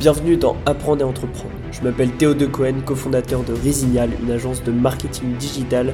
Bienvenue 0.00 0.36
dans 0.36 0.56
Apprendre 0.64 1.00
et 1.00 1.04
Entreprendre. 1.04 1.54
Je 1.72 1.82
m'appelle 1.82 2.12
Théo 2.12 2.32
De 2.32 2.46
Cohen, 2.46 2.82
cofondateur 2.84 3.42
de 3.42 3.52
Resignal, 3.52 4.10
une 4.22 4.30
agence 4.30 4.62
de 4.62 4.70
marketing 4.70 5.34
digital, 5.38 5.92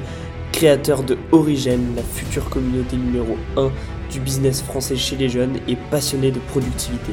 créateur 0.52 1.02
de 1.04 1.17
Origène, 1.33 1.94
la 1.96 2.02
future 2.02 2.50
communauté 2.50 2.98
numéro 2.98 3.38
1 3.56 3.70
du 4.10 4.20
business 4.20 4.60
français 4.60 4.96
chez 4.96 5.17
les 5.17 5.30
jeunes 5.30 5.56
et 5.68 5.76
passionné 5.90 6.30
de 6.30 6.38
productivité. 6.38 7.12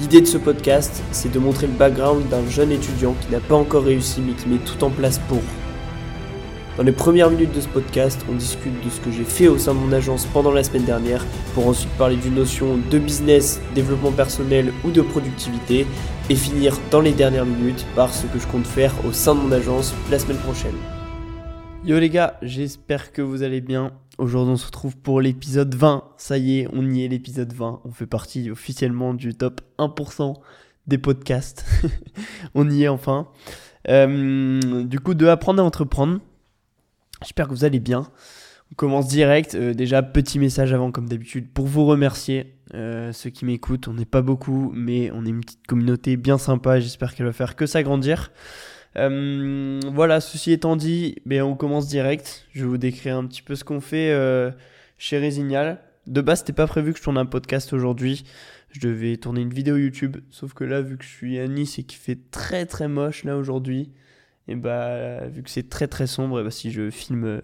L'idée 0.00 0.20
de 0.20 0.26
ce 0.26 0.36
podcast, 0.36 1.00
c'est 1.12 1.30
de 1.30 1.38
montrer 1.38 1.68
le 1.68 1.74
background 1.74 2.28
d'un 2.28 2.44
jeune 2.50 2.72
étudiant 2.72 3.14
qui 3.20 3.30
n'a 3.30 3.38
pas 3.38 3.54
encore 3.54 3.84
réussi 3.84 4.20
mais 4.20 4.32
qui 4.32 4.48
met 4.48 4.58
tout 4.58 4.82
en 4.82 4.90
place 4.90 5.20
pour. 5.28 5.42
Dans 6.76 6.82
les 6.82 6.90
premières 6.90 7.30
minutes 7.30 7.54
de 7.54 7.60
ce 7.60 7.68
podcast, 7.68 8.26
on 8.28 8.34
discute 8.34 8.84
de 8.84 8.90
ce 8.90 9.00
que 9.00 9.12
j'ai 9.12 9.22
fait 9.22 9.46
au 9.46 9.58
sein 9.58 9.74
de 9.74 9.78
mon 9.78 9.92
agence 9.92 10.26
pendant 10.26 10.50
la 10.50 10.64
semaine 10.64 10.84
dernière, 10.84 11.24
pour 11.54 11.68
ensuite 11.68 11.92
parler 11.92 12.16
d'une 12.16 12.34
notion 12.34 12.78
de 12.90 12.98
business, 12.98 13.60
développement 13.76 14.10
personnel 14.10 14.72
ou 14.84 14.90
de 14.90 15.00
productivité, 15.00 15.86
et 16.28 16.34
finir 16.34 16.76
dans 16.90 17.00
les 17.00 17.12
dernières 17.12 17.46
minutes 17.46 17.86
par 17.94 18.12
ce 18.12 18.26
que 18.26 18.40
je 18.40 18.48
compte 18.48 18.66
faire 18.66 18.92
au 19.06 19.12
sein 19.12 19.36
de 19.36 19.40
mon 19.40 19.52
agence 19.52 19.94
la 20.10 20.18
semaine 20.18 20.38
prochaine. 20.38 20.74
Yo 21.84 22.00
les 22.00 22.10
gars, 22.10 22.38
j'espère 22.42 23.12
que 23.12 23.22
vous 23.22 23.44
allez 23.44 23.60
bien. 23.60 23.92
Aujourd'hui 24.18 24.54
on 24.54 24.56
se 24.56 24.66
retrouve 24.66 24.96
pour 24.96 25.20
l'épisode 25.20 25.72
20. 25.76 26.02
Ça 26.16 26.38
y 26.38 26.58
est, 26.58 26.68
on 26.72 26.90
y 26.90 27.04
est 27.04 27.08
l'épisode 27.08 27.52
20. 27.52 27.82
On 27.84 27.92
fait 27.92 28.06
partie 28.06 28.50
officiellement 28.50 29.14
du 29.14 29.32
top 29.36 29.60
1% 29.78 30.34
des 30.88 30.98
podcasts. 30.98 31.64
on 32.56 32.68
y 32.68 32.82
est 32.82 32.88
enfin. 32.88 33.28
Euh, 33.88 34.82
du 34.82 34.98
coup, 34.98 35.14
de 35.14 35.26
apprendre 35.26 35.62
à 35.62 35.64
entreprendre. 35.64 36.18
J'espère 37.24 37.48
que 37.48 37.54
vous 37.54 37.64
allez 37.64 37.80
bien. 37.80 38.06
On 38.70 38.74
commence 38.74 39.08
direct. 39.08 39.54
Euh, 39.54 39.74
déjà, 39.74 40.02
petit 40.02 40.38
message 40.38 40.72
avant, 40.72 40.90
comme 40.92 41.08
d'habitude, 41.08 41.48
pour 41.52 41.66
vous 41.66 41.86
remercier. 41.86 42.54
Euh, 42.74 43.12
ceux 43.12 43.30
qui 43.30 43.44
m'écoutent, 43.44 43.88
on 43.88 43.94
n'est 43.94 44.04
pas 44.04 44.22
beaucoup, 44.22 44.70
mais 44.74 45.10
on 45.12 45.24
est 45.24 45.30
une 45.30 45.40
petite 45.40 45.66
communauté 45.66 46.16
bien 46.16 46.38
sympa. 46.38 46.80
J'espère 46.80 47.14
qu'elle 47.14 47.26
va 47.26 47.32
faire 47.32 47.56
que 47.56 47.66
s'agrandir. 47.66 48.30
Euh, 48.96 49.80
voilà, 49.92 50.20
ceci 50.20 50.52
étant 50.52 50.76
dit, 50.76 51.16
ben, 51.24 51.42
on 51.42 51.56
commence 51.56 51.88
direct. 51.88 52.46
Je 52.52 52.62
vais 52.62 52.68
vous 52.68 52.78
décrire 52.78 53.16
un 53.16 53.26
petit 53.26 53.42
peu 53.42 53.54
ce 53.54 53.64
qu'on 53.64 53.80
fait 53.80 54.14
chez 54.98 55.18
Resignal. 55.18 55.80
De 56.06 56.20
base, 56.20 56.40
c'était 56.40 56.52
pas 56.52 56.66
prévu 56.66 56.92
que 56.92 56.98
je 56.98 57.04
tourne 57.04 57.16
un 57.16 57.26
podcast 57.26 57.72
aujourd'hui. 57.72 58.24
Je 58.70 58.80
devais 58.80 59.16
tourner 59.16 59.40
une 59.40 59.54
vidéo 59.54 59.76
YouTube. 59.76 60.18
Sauf 60.30 60.52
que 60.52 60.64
là, 60.64 60.82
vu 60.82 60.98
que 60.98 61.04
je 61.04 61.08
suis 61.08 61.38
à 61.38 61.46
Nice 61.48 61.78
et 61.78 61.84
qu'il 61.84 61.98
fait 61.98 62.18
très 62.30 62.66
très 62.66 62.88
moche 62.88 63.24
là 63.24 63.36
aujourd'hui, 63.36 63.92
et 64.48 64.56
bah 64.56 65.26
vu 65.28 65.42
que 65.42 65.50
c'est 65.50 65.68
très 65.68 65.88
très 65.88 66.06
sombre, 66.06 66.42
bah, 66.42 66.50
si 66.50 66.70
je 66.70 66.90
filme 66.90 67.42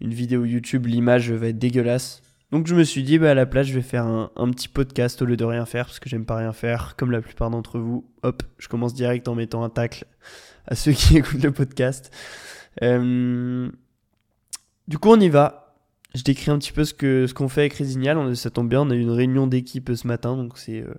une 0.00 0.12
vidéo 0.12 0.44
YouTube, 0.44 0.86
l'image 0.86 1.30
va 1.32 1.48
être 1.48 1.58
dégueulasse. 1.58 2.22
Donc 2.52 2.66
je 2.66 2.74
me 2.74 2.84
suis 2.84 3.02
dit 3.02 3.18
bah 3.18 3.30
à 3.30 3.34
la 3.34 3.46
place 3.46 3.66
je 3.66 3.72
vais 3.72 3.80
faire 3.80 4.04
un, 4.04 4.50
petit 4.50 4.68
podcast 4.68 5.22
au 5.22 5.24
lieu 5.24 5.38
de 5.38 5.44
rien 5.44 5.64
faire 5.64 5.86
parce 5.86 5.98
que 5.98 6.10
j'aime 6.10 6.26
pas 6.26 6.36
rien 6.36 6.52
faire 6.52 6.96
comme 6.96 7.10
la 7.10 7.22
plupart 7.22 7.48
d'entre 7.48 7.78
vous. 7.78 8.04
Hop, 8.22 8.42
je 8.58 8.68
commence 8.68 8.92
direct 8.92 9.26
en 9.28 9.34
mettant 9.34 9.64
un 9.64 9.70
tacle 9.70 10.04
à 10.66 10.74
ceux 10.74 10.92
qui 10.92 11.16
écoutent 11.16 11.42
le 11.42 11.52
podcast. 11.52 12.14
Euh, 12.82 13.70
du 14.86 14.98
coup 14.98 15.08
on 15.08 15.20
y 15.20 15.30
va. 15.30 15.74
Je 16.14 16.22
décris 16.22 16.50
un 16.50 16.58
petit 16.58 16.72
peu 16.72 16.84
ce 16.84 17.32
qu'on 17.32 17.48
fait 17.48 17.62
avec 17.62 17.72
Resignal. 17.72 18.36
Ça 18.36 18.50
tombe 18.50 18.68
bien, 18.68 18.82
on 18.82 18.90
a 18.90 18.94
eu 18.94 19.00
une 19.00 19.10
réunion 19.10 19.46
d'équipe 19.46 19.90
ce 19.94 20.06
matin 20.06 20.36
donc 20.36 20.58
c'est 20.58 20.82
euh, 20.82 20.92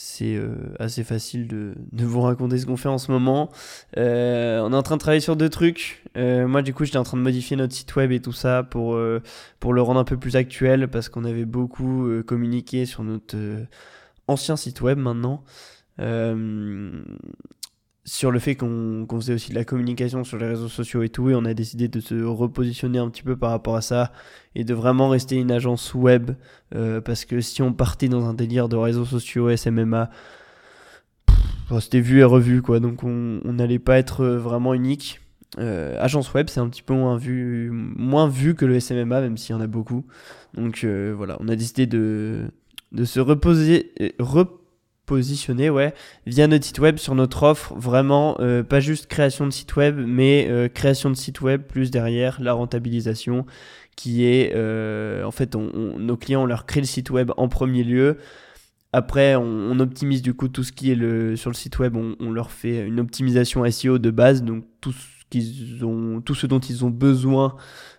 c'est 0.00 0.36
euh, 0.36 0.54
assez 0.78 1.02
facile 1.02 1.48
de, 1.48 1.74
de, 1.90 2.04
vous 2.04 2.20
raconter 2.20 2.56
ce 2.58 2.66
qu'on 2.66 2.76
fait 2.76 2.88
en 2.88 2.98
ce 2.98 3.10
moment. 3.10 3.50
Euh, 3.96 4.60
on 4.60 4.72
est 4.72 4.76
en 4.76 4.82
train 4.84 4.94
de 4.94 5.00
travailler 5.00 5.20
sur 5.20 5.34
deux 5.34 5.48
trucs. 5.48 6.04
Euh, 6.16 6.46
moi, 6.46 6.62
du 6.62 6.72
coup, 6.72 6.84
j'étais 6.84 6.98
en 6.98 7.02
train 7.02 7.16
de 7.16 7.22
modifier 7.22 7.56
notre 7.56 7.74
site 7.74 7.96
web 7.96 8.12
et 8.12 8.20
tout 8.20 8.32
ça 8.32 8.62
pour, 8.62 8.96
pour 9.58 9.72
le 9.72 9.82
rendre 9.82 9.98
un 9.98 10.04
peu 10.04 10.16
plus 10.16 10.36
actuel 10.36 10.86
parce 10.86 11.08
qu'on 11.08 11.24
avait 11.24 11.44
beaucoup 11.44 12.08
communiqué 12.28 12.86
sur 12.86 13.02
notre 13.02 13.36
ancien 14.28 14.56
site 14.56 14.82
web 14.82 14.98
maintenant 14.98 15.42
sur 18.08 18.30
le 18.30 18.38
fait 18.38 18.56
qu'on 18.56 19.06
faisait 19.10 19.34
aussi 19.34 19.50
de 19.50 19.54
la 19.54 19.64
communication 19.64 20.24
sur 20.24 20.38
les 20.38 20.46
réseaux 20.46 20.68
sociaux 20.68 21.02
et 21.02 21.10
tout, 21.10 21.28
et 21.28 21.34
on 21.34 21.44
a 21.44 21.52
décidé 21.52 21.88
de 21.88 22.00
se 22.00 22.14
repositionner 22.24 22.98
un 22.98 23.10
petit 23.10 23.22
peu 23.22 23.36
par 23.36 23.50
rapport 23.50 23.76
à 23.76 23.82
ça 23.82 24.12
et 24.54 24.64
de 24.64 24.72
vraiment 24.72 25.10
rester 25.10 25.36
une 25.36 25.52
agence 25.52 25.92
web 25.94 26.30
euh, 26.74 27.02
parce 27.02 27.26
que 27.26 27.40
si 27.42 27.60
on 27.60 27.72
partait 27.72 28.08
dans 28.08 28.24
un 28.24 28.32
délire 28.32 28.68
de 28.68 28.76
réseaux 28.76 29.04
sociaux, 29.04 29.54
SMMA, 29.54 30.10
c'était 31.80 32.00
vu 32.00 32.20
et 32.20 32.24
revu 32.24 32.62
quoi, 32.62 32.80
donc 32.80 33.04
on 33.04 33.40
n'allait 33.44 33.78
pas 33.78 33.98
être 33.98 34.24
vraiment 34.24 34.72
unique. 34.72 35.20
Euh, 35.58 35.96
agence 36.00 36.32
web, 36.32 36.48
c'est 36.48 36.60
un 36.60 36.68
petit 36.68 36.82
peu 36.82 36.94
moins 36.94 37.18
vu, 37.18 37.70
moins 37.72 38.28
vu 38.28 38.54
que 38.54 38.64
le 38.64 38.80
SMMA, 38.80 39.20
même 39.20 39.36
s'il 39.36 39.54
y 39.54 39.58
en 39.58 39.60
a 39.60 39.66
beaucoup. 39.66 40.06
Donc 40.54 40.82
euh, 40.82 41.12
voilà, 41.14 41.36
on 41.40 41.48
a 41.48 41.56
décidé 41.56 41.86
de, 41.86 42.50
de 42.92 43.04
se 43.04 43.20
reposer, 43.20 43.92
positionner 45.08 45.70
ouais, 45.70 45.94
via 46.26 46.46
notre 46.46 46.64
site 46.64 46.78
web 46.78 46.98
sur 46.98 47.14
notre 47.14 47.42
offre. 47.42 47.74
Vraiment, 47.74 48.36
euh, 48.40 48.62
pas 48.62 48.78
juste 48.78 49.06
création 49.06 49.46
de 49.46 49.50
site 49.50 49.74
web, 49.74 49.98
mais 49.98 50.46
euh, 50.48 50.68
création 50.68 51.10
de 51.10 51.16
site 51.16 51.40
web 51.40 51.62
plus 51.62 51.90
derrière 51.90 52.40
la 52.40 52.52
rentabilisation 52.52 53.46
qui 53.96 54.26
est, 54.26 54.52
euh, 54.54 55.24
en 55.24 55.32
fait, 55.32 55.56
on, 55.56 55.98
nos 55.98 56.16
clients, 56.16 56.42
on 56.42 56.46
leur 56.46 56.66
crée 56.66 56.80
le 56.80 56.86
site 56.86 57.10
web 57.10 57.32
en 57.36 57.48
premier 57.48 57.82
lieu. 57.82 58.18
Après, 58.92 59.34
on, 59.34 59.80
optimise 59.80 60.22
du 60.22 60.34
coup 60.34 60.48
tout 60.48 60.62
ce 60.62 60.72
qui 60.72 60.92
est 60.92 60.94
le, 60.94 61.36
sur 61.36 61.50
le 61.50 61.56
site 61.56 61.78
web, 61.78 61.96
on, 61.96 62.30
leur 62.30 62.50
fait 62.50 62.86
une 62.86 63.00
optimisation 63.00 63.68
SEO 63.70 63.98
de 63.98 64.10
base, 64.10 64.42
donc 64.42 64.64
tout 64.80 64.92
ce, 64.92 65.06
qu'ils 65.30 65.84
ont, 65.84 66.20
tout 66.20 66.34
ce 66.34 66.46
dont 66.46 66.60
ils 66.60 66.84
ont 66.84 66.90
besoin 66.90 67.56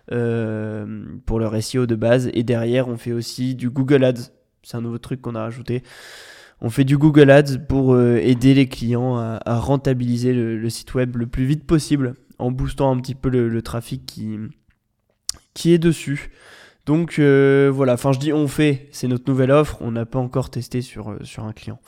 pour 0.08 1.38
leur 1.38 1.62
SEO 1.62 1.86
de 1.86 1.94
base. 1.94 2.30
Et 2.34 2.42
derrière, 2.42 2.88
on 2.88 2.96
fait 2.96 3.12
aussi 3.12 3.54
du 3.54 3.70
Google 3.70 4.04
Ads. 4.04 4.32
C'est 4.62 4.76
un 4.76 4.80
nouveau 4.80 4.98
truc 4.98 5.20
qu'on 5.20 5.34
a 5.36 5.42
rajouté 5.42 5.82
on 6.62 6.70
fait 6.70 6.84
du 6.84 6.98
Google 6.98 7.30
Ads 7.30 7.58
pour 7.68 7.94
euh, 7.94 8.18
aider 8.18 8.54
les 8.54 8.68
clients 8.68 9.16
à, 9.16 9.58
rentabiliser 9.58 10.34
le, 10.34 10.70
site 10.70 10.94
web 10.94 11.16
le 11.16 11.26
plus 11.26 11.44
vite 11.44 11.66
possible 11.66 12.14
en 12.38 12.50
boostant 12.50 12.90
un 12.90 13.00
petit 13.00 13.14
peu 13.14 13.28
le, 13.28 13.62
trafic 13.62 14.04
qui, 14.06 14.38
qui 15.54 15.72
est 15.72 15.78
dessus. 15.78 16.30
Donc 16.86 17.18
euh, 17.18 17.70
voilà, 17.72 17.94
enfin 17.94 18.12
je 18.12 18.18
dis 18.18 18.32
on 18.32 18.48
fait, 18.48 18.88
c'est 18.92 19.08
notre 19.08 19.28
nouvelle 19.28 19.50
offre, 19.50 19.78
on 19.80 19.92
n'a 19.92 20.06
pas 20.06 20.18
encore 20.18 20.50
testé 20.50 20.82
sur, 20.82 21.10
euh, 21.10 21.18
sur 21.22 21.44
un 21.44 21.52
client. 21.52 21.80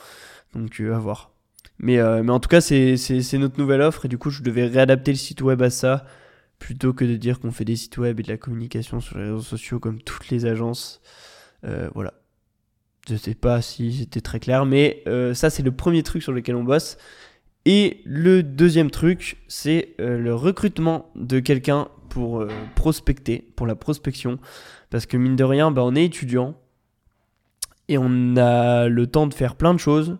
Donc 0.53 0.79
à 0.79 0.97
voir. 0.97 1.31
Mais, 1.79 1.97
mais 2.21 2.31
en 2.31 2.39
tout 2.39 2.49
cas 2.49 2.61
c'est 2.61 3.33
notre 3.33 3.59
nouvelle 3.59 3.81
offre 3.81 4.05
et 4.05 4.07
du 4.07 4.17
coup 4.17 4.29
je 4.29 4.43
devais 4.43 4.67
réadapter 4.67 5.11
le 5.11 5.17
site 5.17 5.41
web 5.41 5.61
à 5.61 5.71
ça 5.71 6.05
plutôt 6.59 6.93
que 6.93 7.03
de 7.03 7.15
dire 7.15 7.39
qu'on 7.39 7.51
fait 7.51 7.65
des 7.65 7.75
sites 7.75 7.97
web 7.97 8.19
et 8.19 8.23
de 8.23 8.29
la 8.29 8.37
communication 8.37 8.99
sur 9.01 9.17
les 9.17 9.25
réseaux 9.25 9.41
sociaux 9.41 9.79
comme 9.79 9.99
toutes 9.99 10.29
les 10.29 10.45
agences. 10.45 11.01
voilà, 11.95 12.13
je 13.09 13.15
sais 13.15 13.35
pas 13.35 13.61
si 13.61 13.93
c'était 13.93 14.21
très 14.21 14.39
clair, 14.39 14.65
mais 14.65 15.03
euh, 15.07 15.33
ça 15.33 15.49
c'est 15.49 15.63
le 15.63 15.71
premier 15.71 16.03
truc 16.03 16.23
sur 16.23 16.31
lequel 16.31 16.55
on 16.55 16.63
bosse. 16.63 16.97
Et 17.65 18.01
le 18.05 18.43
deuxième 18.43 18.91
truc, 18.91 19.37
c'est 19.47 19.95
euh, 19.99 20.17
le 20.17 20.35
recrutement 20.35 21.09
de 21.15 21.39
quelqu'un 21.39 21.87
pour 22.09 22.41
euh, 22.41 22.49
prospecter, 22.75 23.47
pour 23.55 23.67
la 23.67 23.75
prospection. 23.75 24.39
Parce 24.89 25.05
que 25.05 25.17
mine 25.17 25.35
de 25.35 25.43
rien, 25.43 25.71
bah, 25.71 25.81
on 25.83 25.95
est 25.95 26.05
étudiant 26.05 26.55
et 27.87 27.97
on 27.97 28.37
a 28.37 28.87
le 28.87 29.07
temps 29.07 29.27
de 29.27 29.33
faire 29.33 29.55
plein 29.55 29.73
de 29.73 29.79
choses. 29.79 30.17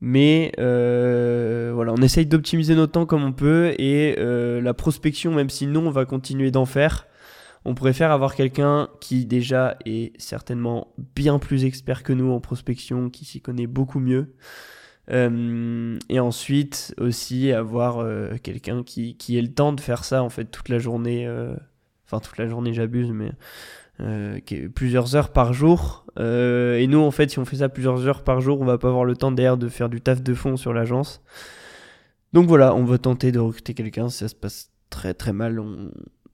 Mais 0.00 0.52
voilà, 0.56 1.92
on 1.92 2.02
essaye 2.02 2.26
d'optimiser 2.26 2.74
notre 2.74 2.92
temps 2.92 3.06
comme 3.06 3.22
on 3.22 3.32
peut. 3.32 3.74
Et 3.78 4.16
la 4.16 4.74
prospection, 4.74 5.32
même 5.32 5.50
si 5.50 5.66
nous, 5.66 5.80
on 5.80 5.90
va 5.90 6.04
continuer 6.06 6.50
d'en 6.50 6.66
faire, 6.66 7.06
on 7.64 7.74
préfère 7.74 8.10
avoir 8.10 8.34
quelqu'un 8.34 8.88
qui 9.00 9.24
déjà 9.24 9.76
est 9.86 10.18
certainement 10.20 10.92
bien 11.14 11.38
plus 11.38 11.64
expert 11.64 12.02
que 12.02 12.12
nous 12.12 12.30
en 12.32 12.40
prospection, 12.40 13.10
qui 13.10 13.24
s'y 13.24 13.40
connaît 13.40 13.66
beaucoup 13.66 14.00
mieux. 14.00 14.34
Euh, 15.10 15.98
et 16.08 16.20
ensuite 16.20 16.94
aussi 16.98 17.52
avoir 17.52 17.98
euh, 17.98 18.36
quelqu'un 18.42 18.84
qui, 18.84 19.16
ait 19.30 19.42
le 19.42 19.52
temps 19.52 19.72
de 19.72 19.80
faire 19.80 20.04
ça 20.04 20.22
en 20.22 20.28
fait 20.28 20.44
toute 20.44 20.68
la 20.68 20.78
journée. 20.78 21.26
Euh, 21.26 21.54
enfin 22.06 22.20
toute 22.20 22.38
la 22.38 22.46
journée 22.46 22.72
j'abuse, 22.72 23.10
mais 23.10 23.32
plusieurs 24.74 25.14
heures 25.16 25.32
par 25.32 25.52
jour. 25.52 26.06
et 26.18 26.86
nous 26.88 27.00
en 27.00 27.10
fait 27.10 27.30
si 27.30 27.38
on 27.38 27.44
fait 27.44 27.56
ça 27.56 27.68
plusieurs 27.68 28.06
heures 28.06 28.24
par 28.24 28.40
jour, 28.40 28.60
on 28.60 28.64
va 28.64 28.78
pas 28.78 28.88
avoir 28.88 29.04
le 29.04 29.16
temps 29.16 29.32
d'ailleurs 29.32 29.58
de 29.58 29.68
faire 29.68 29.88
du 29.88 30.00
taf 30.00 30.22
de 30.22 30.34
fond 30.34 30.56
sur 30.56 30.72
l'agence. 30.72 31.22
Donc 32.32 32.48
voilà, 32.48 32.74
on 32.74 32.84
va 32.84 32.98
tenter 32.98 33.30
de 33.30 33.38
recruter 33.38 33.74
quelqu'un. 33.74 34.08
Si 34.08 34.18
ça 34.18 34.28
se 34.28 34.34
passe 34.34 34.70
très 34.90 35.14
très 35.14 35.32
mal, 35.32 35.60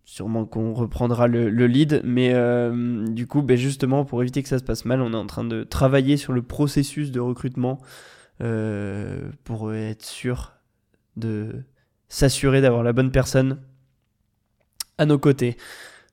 sûrement 0.09 0.47
qu'on 0.47 0.73
reprendra 0.73 1.29
le, 1.29 1.67
lead, 1.67 2.01
mais 2.03 2.33
euh, 2.33 3.05
du 3.09 3.27
coup, 3.27 3.43
ben 3.43 3.59
justement, 3.59 4.07
pour 4.07 4.23
éviter 4.23 4.43
que 4.43 4.49
ça 4.49 4.59
se 4.59 4.65
passe 4.65 4.87
mal, 4.87 5.03
on 5.03 5.13
est 5.13 5.17
en 5.17 5.27
train 5.27 5.45
de 5.45 5.65
travailler 5.65 6.17
sur 6.17 6.33
le 6.33 6.41
processus 6.41 7.11
de 7.11 7.21
recrutement 7.21 7.79
euh, 8.41 9.29
pour 9.45 9.75
être 9.75 10.07
sûr 10.07 10.55
de 11.17 11.63
s'assurer 12.09 12.63
d'avoir 12.63 12.83
la 12.83 12.95
bonne 12.95 13.13
personne 13.13 13.61
à 14.97 15.05
nos 15.05 15.19
côtés. 15.19 15.59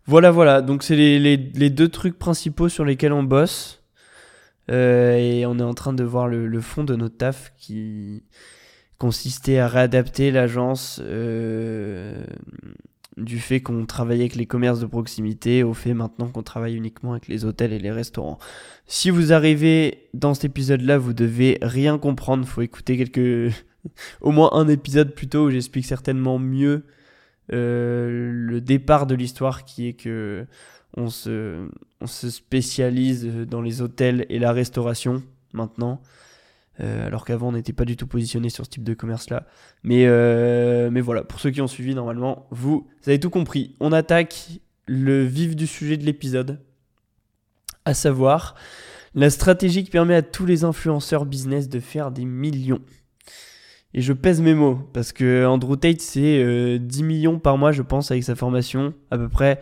Voilà, 0.07 0.29
voilà, 0.29 0.61
donc 0.61 0.83
c'est 0.83 0.97
les, 0.97 1.37
deux 1.69 1.87
trucs 1.87 2.19
principaux 2.19 2.67
sur 2.67 2.83
lesquels 2.83 3.13
on 3.13 3.23
bosse. 3.23 3.81
Euh, 4.69 5.15
et 5.15 5.45
on 5.45 5.57
est 5.57 5.63
en 5.63 5.73
train 5.73 5.93
de 5.93 6.03
voir 6.03 6.27
le, 6.27 6.47
le 6.47 6.59
fond 6.59 6.83
de 6.83 6.97
notre 6.97 7.15
taf 7.15 7.53
qui 7.55 8.23
consistait 8.97 9.59
à 9.59 9.69
réadapter 9.69 10.31
l'agence 10.31 10.99
du 13.17 13.39
fait 13.39 13.61
qu'on 13.61 13.85
travaille 13.85 14.19
avec 14.19 14.35
les 14.35 14.45
commerces 14.45 14.79
de 14.79 14.85
proximité 14.85 15.63
au 15.63 15.73
fait 15.73 15.93
maintenant 15.93 16.27
qu'on 16.27 16.43
travaille 16.43 16.75
uniquement 16.75 17.11
avec 17.11 17.27
les 17.27 17.45
hôtels 17.45 17.71
et 17.71 17.79
les 17.79 17.91
restaurants. 17.91 18.37
Si 18.87 19.09
vous 19.09 19.31
arrivez 19.31 20.09
dans 20.13 20.33
cet 20.33 20.45
épisode-là, 20.45 20.97
vous 20.97 21.13
devez 21.13 21.57
rien 21.61 21.97
comprendre, 21.97 22.45
faut 22.45 22.61
écouter 22.61 22.97
quelques 22.97 23.53
au 24.21 24.31
moins 24.31 24.49
un 24.53 24.67
épisode 24.67 25.13
plus 25.13 25.27
tôt 25.27 25.45
où 25.45 25.49
j'explique 25.49 25.85
certainement 25.85 26.39
mieux 26.39 26.85
euh, 27.53 28.31
le 28.33 28.59
départ 28.59 29.07
de 29.07 29.15
l'histoire 29.15 29.65
qui 29.65 29.87
est 29.87 29.93
que 29.93 30.45
on 30.97 31.09
se 31.09 31.69
spécialise 32.05 33.25
dans 33.49 33.61
les 33.61 33.81
hôtels 33.81 34.25
et 34.29 34.39
la 34.39 34.53
restauration 34.53 35.23
maintenant. 35.53 36.01
Euh, 36.81 37.07
alors 37.07 37.23
qu'avant 37.23 37.49
on 37.49 37.51
n'était 37.53 37.71
pas 37.71 37.85
du 37.85 37.95
tout 37.95 38.07
positionné 38.07 38.49
sur 38.49 38.65
ce 38.65 38.69
type 38.69 38.83
de 38.83 38.93
commerce 38.93 39.29
là. 39.29 39.45
Mais, 39.83 40.05
euh, 40.07 40.89
mais 40.91 41.01
voilà, 41.01 41.23
pour 41.23 41.39
ceux 41.39 41.51
qui 41.51 41.61
ont 41.61 41.67
suivi 41.67 41.95
normalement, 41.95 42.47
vous, 42.51 42.87
vous 43.01 43.09
avez 43.09 43.19
tout 43.19 43.29
compris. 43.29 43.75
On 43.79 43.91
attaque 43.91 44.59
le 44.87 45.23
vif 45.23 45.55
du 45.55 45.67
sujet 45.67 45.97
de 45.97 46.03
l'épisode, 46.03 46.59
à 47.85 47.93
savoir 47.93 48.55
la 49.13 49.29
stratégie 49.29 49.83
qui 49.83 49.91
permet 49.91 50.15
à 50.15 50.21
tous 50.21 50.45
les 50.45 50.63
influenceurs 50.63 51.25
business 51.25 51.69
de 51.69 51.79
faire 51.79 52.11
des 52.11 52.25
millions. 52.25 52.81
Et 53.93 54.01
je 54.01 54.11
pèse 54.11 54.41
mes 54.41 54.53
mots, 54.53 54.77
parce 54.91 55.13
que 55.13 55.45
Andrew 55.45 55.77
Tate, 55.77 56.01
c'est 56.01 56.77
10 56.79 57.01
euh, 57.01 57.05
millions 57.05 57.39
par 57.39 57.57
mois, 57.57 57.71
je 57.71 57.81
pense, 57.81 58.11
avec 58.11 58.25
sa 58.25 58.35
formation, 58.35 58.93
à 59.09 59.17
peu 59.17 59.29
près. 59.29 59.61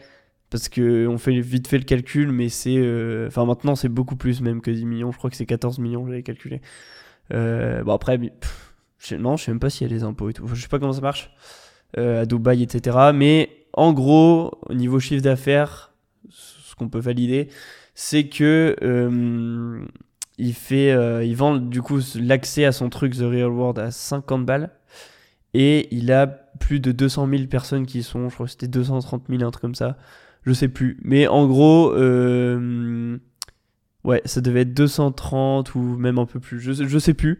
Parce 0.50 0.70
qu'on 0.70 1.18
fait 1.20 1.40
vite 1.40 1.68
fait 1.68 1.78
le 1.78 1.84
calcul, 1.84 2.32
mais 2.32 2.50
c'est. 2.50 2.80
Enfin, 3.28 3.46
maintenant, 3.46 3.76
c'est 3.76 3.90
beaucoup 3.90 4.16
plus 4.16 4.42
même 4.42 4.62
que 4.62 4.72
10 4.72 4.86
millions. 4.86 5.12
Je 5.12 5.18
crois 5.18 5.30
que 5.30 5.36
c'est 5.36 5.46
14 5.46 5.78
millions, 5.78 6.06
j'avais 6.08 6.24
calculé. 6.24 6.62
Euh, 7.32 7.84
bon, 7.84 7.94
après, 7.94 8.20
je, 8.98 9.16
non, 9.16 9.38
je 9.38 9.46
sais 9.46 9.52
même 9.52 9.60
pas 9.60 9.70
s'il 9.70 9.88
y 9.88 9.92
a 9.92 9.94
les 9.94 10.04
impôts 10.04 10.30
et 10.30 10.34
tout. 10.34 10.48
Je 10.48 10.62
sais 10.62 10.68
pas 10.68 10.80
comment 10.80 10.94
ça 10.94 11.02
marche 11.02 11.32
euh, 11.98 12.24
à 12.24 12.26
Dubaï, 12.26 12.64
etc. 12.64 13.12
Mais 13.14 13.50
en 13.74 13.94
gros, 13.94 14.60
au 14.68 14.74
niveau 14.74 15.00
chiffre 15.00 15.24
d'affaires, 15.24 15.94
ce 16.30 16.76
qu'on 16.76 16.90
peut 16.90 17.00
valider, 17.00 17.50
c'est 17.96 18.28
que 18.28 18.76
euh, 18.82 19.86
il 20.38 20.54
fait, 20.54 20.90
il 21.26 21.36
vend 21.36 21.56
du 21.56 21.82
coup 21.82 22.00
l'accès 22.16 22.66
à 22.66 22.72
son 22.72 22.90
truc 22.90 23.16
The 23.16 23.22
Real 23.22 23.52
World 23.52 23.80
à 23.80 23.92
50 23.92 24.46
balles 24.46 24.72
et 25.54 25.94
il 25.96 26.12
a 26.12 26.28
plus 26.60 26.80
de 26.80 26.92
200 26.92 27.28
000 27.30 27.44
personnes 27.48 27.86
qui 27.86 28.04
sont, 28.04 28.30
je 28.30 28.34
crois 28.34 28.46
que 28.46 28.52
c'était 28.52 28.68
230 28.68 29.24
000, 29.30 29.44
un 29.44 29.52
truc 29.52 29.62
comme 29.62 29.76
ça, 29.76 29.98
je 30.44 30.54
sais 30.54 30.68
plus. 30.68 31.00
Mais 31.04 31.28
en 31.28 31.48
gros, 31.48 31.94
euh, 31.94 33.18
Ouais, 34.04 34.22
ça 34.26 34.42
devait 34.42 34.62
être 34.62 34.74
230 34.74 35.76
ou 35.76 35.80
même 35.80 36.20
un 36.20 36.26
peu 36.26 36.40
plus. 36.40 36.60
Je, 36.60 36.74
je 36.74 37.00
sais 37.00 37.14
plus. 37.14 37.40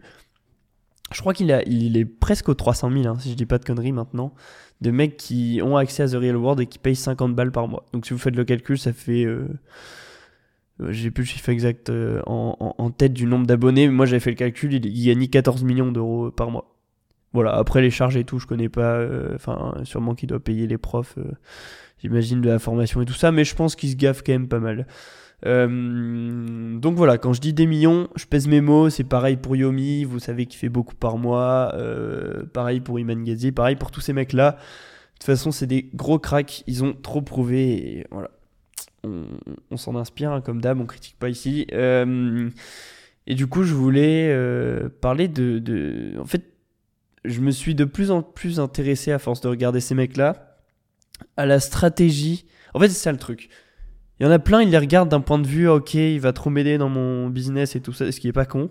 Je 1.12 1.20
crois 1.20 1.34
qu'il 1.34 1.62
il 1.66 1.96
est 1.96 2.04
presque 2.04 2.48
aux 2.48 2.54
300 2.54 2.90
000, 2.90 3.06
hein, 3.06 3.18
si 3.20 3.30
je 3.30 3.34
dis 3.34 3.46
pas 3.46 3.58
de 3.58 3.64
conneries 3.64 3.92
maintenant, 3.92 4.34
de 4.80 4.90
mecs 4.90 5.16
qui 5.16 5.60
ont 5.62 5.76
accès 5.76 6.02
à 6.02 6.08
The 6.08 6.14
Real 6.14 6.36
World 6.36 6.60
et 6.60 6.66
qui 6.66 6.78
payent 6.78 6.96
50 6.96 7.34
balles 7.34 7.52
par 7.52 7.68
mois. 7.68 7.84
Donc 7.92 8.06
si 8.06 8.12
vous 8.12 8.18
faites 8.18 8.36
le 8.36 8.44
calcul, 8.44 8.78
ça 8.78 8.92
fait. 8.92 9.24
Euh, 9.24 9.46
euh, 10.80 10.90
j'ai 10.90 11.10
plus 11.10 11.22
le 11.22 11.28
chiffre 11.28 11.50
exact 11.50 11.90
euh, 11.90 12.20
en, 12.26 12.74
en, 12.78 12.90
tête 12.90 13.12
du 13.12 13.26
nombre 13.26 13.46
d'abonnés, 13.46 13.86
mais 13.86 13.92
moi 13.92 14.06
j'avais 14.06 14.20
fait 14.20 14.30
le 14.30 14.36
calcul, 14.36 14.72
il, 14.72 14.86
il 14.86 15.06
gagne 15.06 15.28
14 15.28 15.62
millions 15.62 15.92
d'euros 15.92 16.30
par 16.30 16.50
mois. 16.50 16.74
Voilà, 17.32 17.52
après 17.54 17.82
les 17.82 17.90
charges 17.90 18.16
et 18.16 18.24
tout, 18.24 18.38
je 18.38 18.46
connais 18.46 18.68
pas. 18.68 19.04
Enfin, 19.34 19.74
sûrement 19.84 20.14
qu'il 20.14 20.28
doit 20.28 20.40
payer 20.40 20.66
les 20.66 20.78
profs, 20.78 21.18
j'imagine, 21.98 22.40
de 22.40 22.48
la 22.48 22.58
formation 22.60 23.02
et 23.02 23.04
tout 23.04 23.12
ça, 23.12 23.32
mais 23.32 23.44
je 23.44 23.54
pense 23.56 23.76
qu'il 23.76 23.90
se 23.90 23.96
gaffe 23.96 24.22
quand 24.24 24.32
même 24.32 24.48
pas 24.48 24.60
mal. 24.60 24.86
Euh, 25.46 26.78
donc 26.78 26.96
voilà, 26.96 27.18
quand 27.18 27.32
je 27.32 27.40
dis 27.40 27.52
des 27.52 27.66
millions, 27.66 28.08
je 28.16 28.26
pèse 28.26 28.46
mes 28.46 28.60
mots. 28.60 28.90
C'est 28.90 29.04
pareil 29.04 29.36
pour 29.36 29.56
Yomi, 29.56 30.04
vous 30.04 30.18
savez 30.18 30.46
qu'il 30.46 30.58
fait 30.58 30.68
beaucoup 30.68 30.94
par 30.94 31.18
mois. 31.18 31.72
Euh, 31.74 32.44
pareil 32.44 32.80
pour 32.80 32.98
Iman 32.98 33.22
Ghazi, 33.22 33.52
pareil 33.52 33.76
pour 33.76 33.90
tous 33.90 34.00
ces 34.00 34.12
mecs-là. 34.12 34.52
De 34.52 35.18
toute 35.18 35.24
façon, 35.24 35.52
c'est 35.52 35.66
des 35.66 35.90
gros 35.94 36.18
cracks. 36.18 36.64
Ils 36.66 36.84
ont 36.84 36.94
trop 36.94 37.22
prouvé. 37.22 37.98
Et 37.98 38.06
voilà. 38.10 38.30
On, 39.70 39.76
s'en 39.76 39.96
inspire, 39.96 40.32
hein, 40.32 40.40
comme 40.40 40.62
d'hab, 40.62 40.80
on 40.80 40.86
critique 40.86 41.16
pas 41.18 41.28
ici. 41.28 41.66
Euh, 41.74 42.48
et 43.26 43.34
du 43.34 43.46
coup, 43.46 43.62
je 43.62 43.74
voulais 43.74 44.34
parler 45.02 45.28
de. 45.28 46.18
En 46.18 46.24
fait, 46.24 46.54
je 47.24 47.40
me 47.40 47.50
suis 47.50 47.74
de 47.74 47.84
plus 47.84 48.10
en 48.10 48.22
plus 48.22 48.60
intéressé, 48.60 49.12
à 49.12 49.18
force 49.18 49.42
de 49.42 49.48
regarder 49.48 49.80
ces 49.80 49.94
mecs-là, 49.94 50.56
à 51.36 51.44
la 51.44 51.60
stratégie. 51.60 52.46
En 52.72 52.80
fait, 52.80 52.88
c'est 52.88 52.94
ça 52.94 53.12
le 53.12 53.18
truc. 53.18 53.50
Il 54.20 54.24
y 54.24 54.26
en 54.26 54.30
a 54.30 54.38
plein, 54.38 54.62
ils 54.62 54.70
les 54.70 54.78
regardent 54.78 55.08
d'un 55.08 55.20
point 55.20 55.38
de 55.38 55.46
vue, 55.46 55.68
ok, 55.68 55.94
il 55.94 56.20
va 56.20 56.32
trop 56.32 56.50
m'aider 56.50 56.78
dans 56.78 56.88
mon 56.88 57.28
business 57.28 57.74
et 57.74 57.80
tout 57.80 57.92
ça, 57.92 58.10
ce 58.12 58.20
qui 58.20 58.28
est 58.28 58.32
pas 58.32 58.46
con, 58.46 58.70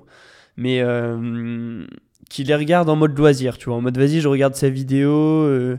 mais 0.55 0.81
euh, 0.81 1.85
qui 2.29 2.43
les 2.43 2.55
regardent 2.55 2.89
en 2.89 2.95
mode 2.95 3.17
loisir, 3.17 3.57
tu 3.57 3.65
vois, 3.65 3.75
en 3.75 3.81
mode 3.81 3.97
vas-y, 3.97 4.21
je 4.21 4.27
regarde 4.29 4.55
sa 4.55 4.69
vidéo, 4.69 5.11
euh, 5.11 5.77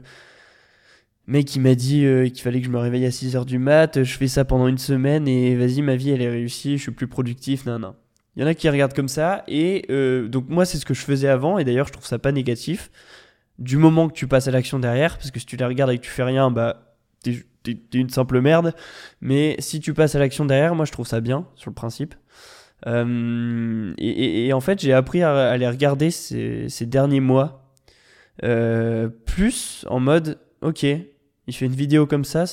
mec, 1.27 1.55
il 1.57 1.61
m'a 1.61 1.75
dit 1.75 2.05
euh, 2.05 2.29
qu'il 2.29 2.43
fallait 2.43 2.61
que 2.61 2.67
je 2.67 2.71
me 2.71 2.79
réveille 2.79 3.07
à 3.07 3.11
6h 3.11 3.47
du 3.47 3.59
mat, 3.59 4.03
je 4.03 4.17
fais 4.17 4.29
ça 4.29 4.45
pendant 4.45 4.69
une 4.69 4.79
semaine 4.79 5.27
et 5.27 5.57
vas-y, 5.57 5.81
ma 5.81 5.97
vie 5.97 6.11
elle 6.11 6.21
est 6.21 6.29
réussie, 6.31 6.77
je 6.77 6.83
suis 6.83 6.93
plus 6.93 7.09
productif, 7.09 7.65
non, 7.65 7.79
non. 7.79 7.95
Il 8.37 8.43
y 8.43 8.45
en 8.45 8.49
a 8.49 8.55
qui 8.55 8.69
regardent 8.69 8.95
comme 8.95 9.09
ça, 9.09 9.45
et 9.49 9.87
euh, 9.91 10.29
donc 10.29 10.49
moi 10.49 10.67
c'est 10.67 10.77
ce 10.77 10.85
que 10.85 10.93
je 10.93 11.03
faisais 11.03 11.29
avant, 11.29 11.57
et 11.57 11.65
d'ailleurs 11.65 11.87
je 11.87 11.93
trouve 11.93 12.05
ça 12.05 12.19
pas 12.19 12.33
négatif, 12.33 12.91
du 13.59 13.79
moment 13.79 14.09
que 14.09 14.15
tu 14.15 14.27
passes 14.27 14.49
à 14.49 14.51
l'action 14.51 14.79
derrière, 14.79 15.17
parce 15.17 15.31
que 15.31 15.41
si 15.41 15.47
tu 15.47 15.57
les 15.57 15.65
regardes 15.65 15.93
et 15.93 15.99
que 15.99 16.05
tu 16.05 16.11
fais 16.11 16.25
rien, 16.25 16.51
bah 16.51 16.94
t'es 17.25 17.99
une 17.99 18.11
simple 18.11 18.41
merde. 18.41 18.75
Mais 19.21 19.57
si 19.59 19.81
tu 19.81 19.95
passes 19.95 20.15
à 20.15 20.19
l'action 20.19 20.45
derrière, 20.45 20.75
moi 20.75 20.85
je 20.85 20.93
trouve 20.93 21.07
ça 21.07 21.21
bien 21.21 21.47
sur 21.57 21.71
le 21.71 21.75
principe. 21.75 22.15
Euh, 22.87 23.95
et, 23.99 24.53
en 24.53 24.61
fait, 24.61 24.81
j'ai 24.81 24.93
appris 24.93 25.23
à, 25.23 25.57
les 25.57 25.69
regarder 25.69 26.11
ces, 26.11 26.87
derniers 26.87 27.21
mois. 27.21 27.73
Euh, 28.43 29.09
plus 29.09 29.85
en 29.89 30.01
mode, 30.01 30.39
ok, 30.61 30.83
il 30.83 31.55
fait 31.55 31.67
une 31.67 31.75
vidéo 31.75 32.07
comme 32.07 32.25
ça, 32.25 32.45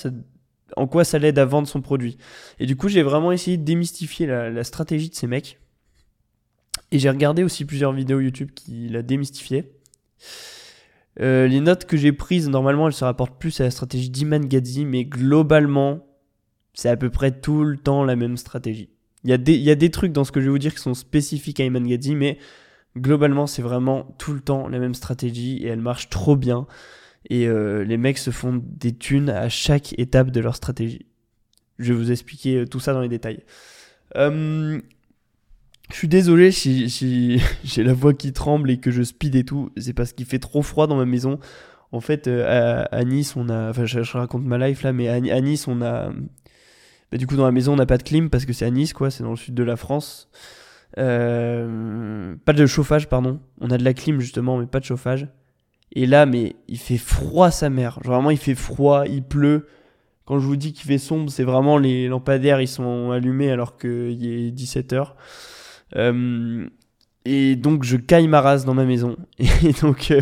en 0.77 0.88
quoi 0.88 1.03
ça 1.03 1.19
l'aide 1.19 1.39
à 1.39 1.45
vendre 1.45 1.68
son 1.68 1.81
produit. 1.81 2.18
Et 2.59 2.65
du 2.65 2.75
coup, 2.75 2.88
j'ai 2.88 3.03
vraiment 3.03 3.31
essayé 3.31 3.57
de 3.57 3.63
démystifier 3.63 4.27
la, 4.27 4.50
la 4.50 4.63
stratégie 4.63 5.09
de 5.09 5.15
ces 5.15 5.27
mecs. 5.27 5.59
Et 6.91 7.00
j'ai 7.00 7.09
regardé 7.09 7.44
aussi 7.44 7.65
plusieurs 7.65 7.94
vidéos 7.94 8.19
YouTube 8.19 8.51
qui 8.53 8.89
la 8.89 9.01
démystifiaient. 9.01 9.71
Euh, 11.19 11.47
les 11.47 11.59
notes 11.59 11.85
que 11.85 11.97
j'ai 11.97 12.11
prises, 12.11 12.49
normalement, 12.49 12.87
elles 12.87 12.93
se 12.93 13.03
rapportent 13.03 13.39
plus 13.39 13.59
à 13.59 13.65
la 13.65 13.71
stratégie 13.71 14.09
d'Iman 14.09 14.45
Gadzi, 14.45 14.85
mais 14.85 15.05
globalement, 15.05 16.05
c'est 16.73 16.89
à 16.89 16.97
peu 16.97 17.09
près 17.09 17.31
tout 17.31 17.63
le 17.63 17.77
temps 17.77 18.03
la 18.03 18.15
même 18.15 18.37
stratégie. 18.37 18.89
Il 19.23 19.29
y, 19.29 19.33
a 19.33 19.75
des, 19.75 19.91
trucs 19.91 20.13
dans 20.13 20.23
ce 20.23 20.31
que 20.31 20.39
je 20.39 20.45
vais 20.45 20.51
vous 20.51 20.57
dire 20.57 20.73
qui 20.73 20.81
sont 20.81 20.95
spécifiques 20.95 21.59
à 21.59 21.65
Iman 21.65 21.85
Gadzi, 21.85 22.15
mais 22.15 22.39
globalement, 22.97 23.45
c'est 23.45 23.61
vraiment 23.61 24.15
tout 24.17 24.33
le 24.33 24.39
temps 24.39 24.67
la 24.67 24.79
même 24.79 24.95
stratégie 24.95 25.57
et 25.57 25.67
elle 25.67 25.81
marche 25.81 26.09
trop 26.09 26.35
bien. 26.35 26.65
Et 27.29 27.47
euh, 27.47 27.83
les 27.83 27.97
mecs 27.97 28.17
se 28.17 28.31
font 28.31 28.59
des 28.63 28.93
thunes 28.93 29.29
à 29.29 29.47
chaque 29.47 29.97
étape 29.99 30.31
de 30.31 30.39
leur 30.39 30.55
stratégie. 30.55 31.05
Je 31.77 31.93
vais 31.93 31.99
vous 31.99 32.11
expliquer 32.11 32.57
euh, 32.57 32.65
tout 32.65 32.79
ça 32.79 32.93
dans 32.93 33.01
les 33.01 33.09
détails. 33.09 33.43
Je 35.91 35.97
suis 35.97 36.07
désolé 36.07 36.51
si, 36.51 37.41
j'ai 37.63 37.83
la 37.83 37.93
voix 37.93 38.13
qui 38.13 38.33
tremble 38.33 38.71
et 38.71 38.77
que 38.77 38.91
je 38.91 39.03
speed 39.03 39.35
et 39.35 39.44
tout. 39.44 39.71
C'est 39.77 39.94
parce 39.94 40.13
qu'il 40.13 40.25
fait 40.25 40.39
trop 40.39 40.61
froid 40.61 40.87
dans 40.87 40.95
ma 40.95 41.06
maison. 41.06 41.39
En 41.92 41.99
fait, 41.99 42.27
euh, 42.27 42.85
à, 42.92 43.04
Nice, 43.04 43.35
on 43.35 43.49
a. 43.49 43.69
Enfin, 43.69 43.85
je, 43.85 43.99
raconte 44.18 44.44
ma 44.44 44.57
life 44.57 44.83
là, 44.83 44.94
mais 44.94 45.09
à, 45.09 45.42
Nice, 45.42 45.68
on 45.68 45.81
a. 45.81 46.11
Bah, 47.11 47.18
du 47.18 47.27
coup, 47.27 47.35
dans 47.35 47.45
la 47.45 47.51
maison, 47.51 47.73
on 47.73 47.75
n'a 47.75 47.85
pas 47.85 47.97
de 47.97 48.04
clim 48.04 48.30
parce 48.30 48.45
que 48.45 48.54
c'est 48.54 48.66
à 48.66 48.69
Nice, 48.69 48.94
quoi. 48.94 49.11
C'est 49.11 49.23
dans 49.23 49.31
le 49.31 49.35
sud 49.35 49.54
de 49.54 49.63
la 49.63 49.75
France. 49.75 50.30
Euh, 50.97 52.35
pas 52.45 52.54
de 52.54 52.66
chauffage, 52.66 53.09
pardon. 53.09 53.39
On 53.59 53.69
a 53.71 53.77
de 53.77 53.83
la 53.83 53.94
clim 53.94 54.19
justement, 54.19 54.57
mais 54.57 54.68
pas 54.68 54.80
de 54.80 54.85
chauffage. 54.85 55.27
Et 55.94 56.06
là, 56.06 56.25
mais 56.25 56.56
il 56.68 56.77
fait 56.77 56.97
froid 56.97 57.51
sa 57.51 57.69
mère. 57.69 57.99
Genre 58.04 58.13
vraiment, 58.13 58.31
il 58.31 58.37
fait 58.37 58.56
froid, 58.56 59.06
il 59.06 59.23
pleut. 59.23 59.68
Quand 60.25 60.39
je 60.39 60.45
vous 60.45 60.56
dis 60.56 60.71
qu'il 60.71 60.85
fait 60.85 60.97
sombre, 60.97 61.30
c'est 61.30 61.44
vraiment 61.44 61.77
les 61.77 62.07
lampadaires, 62.07 62.61
ils 62.61 62.68
sont 62.68 63.11
allumés 63.11 63.51
alors 63.51 63.77
qu'il 63.77 64.25
est 64.25 64.51
17h. 64.51 65.13
Euh, 65.95 66.68
et 67.26 67.56
donc 67.56 67.83
je 67.83 67.98
caille 67.98 68.28
ma 68.28 68.42
race 68.42 68.66
dans 68.66 68.74
ma 68.74 68.86
maison. 68.86 69.16
Et 69.40 69.74
donc 69.81 70.12
euh, 70.12 70.21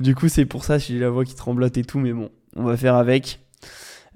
du 0.00 0.14
coup 0.14 0.28
c'est 0.28 0.44
pour 0.44 0.64
ça 0.64 0.78
j'ai 0.78 0.98
la 0.98 1.10
voix 1.10 1.24
qui 1.24 1.34
tremblote 1.34 1.76
et 1.76 1.84
tout, 1.84 1.98
mais 1.98 2.12
bon, 2.12 2.30
on 2.56 2.64
va 2.64 2.76
faire 2.76 2.94
avec. 2.94 3.40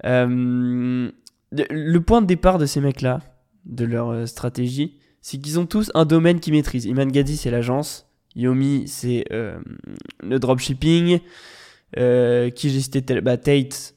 Euh, 0.05 1.09
le 1.51 1.99
point 1.99 2.21
de 2.21 2.27
départ 2.27 2.59
de 2.59 2.65
ces 2.65 2.79
mecs-là, 2.79 3.19
de 3.65 3.85
leur 3.85 4.27
stratégie, 4.27 4.97
c'est 5.21 5.39
qu'ils 5.39 5.59
ont 5.59 5.65
tous 5.65 5.91
un 5.95 6.05
domaine 6.05 6.39
qu'ils 6.39 6.53
maîtrisent. 6.53 6.85
Iman 6.85 7.11
Gadi 7.11 7.37
c'est 7.37 7.51
l'agence, 7.51 8.07
Yomi 8.35 8.87
c'est 8.87 9.25
le 9.31 10.37
dropshipping, 10.37 11.19
qui 11.95 12.69
j'ai 12.69 12.79
cité 12.81 13.01
bah, 13.21 13.37
Tate. 13.37 13.95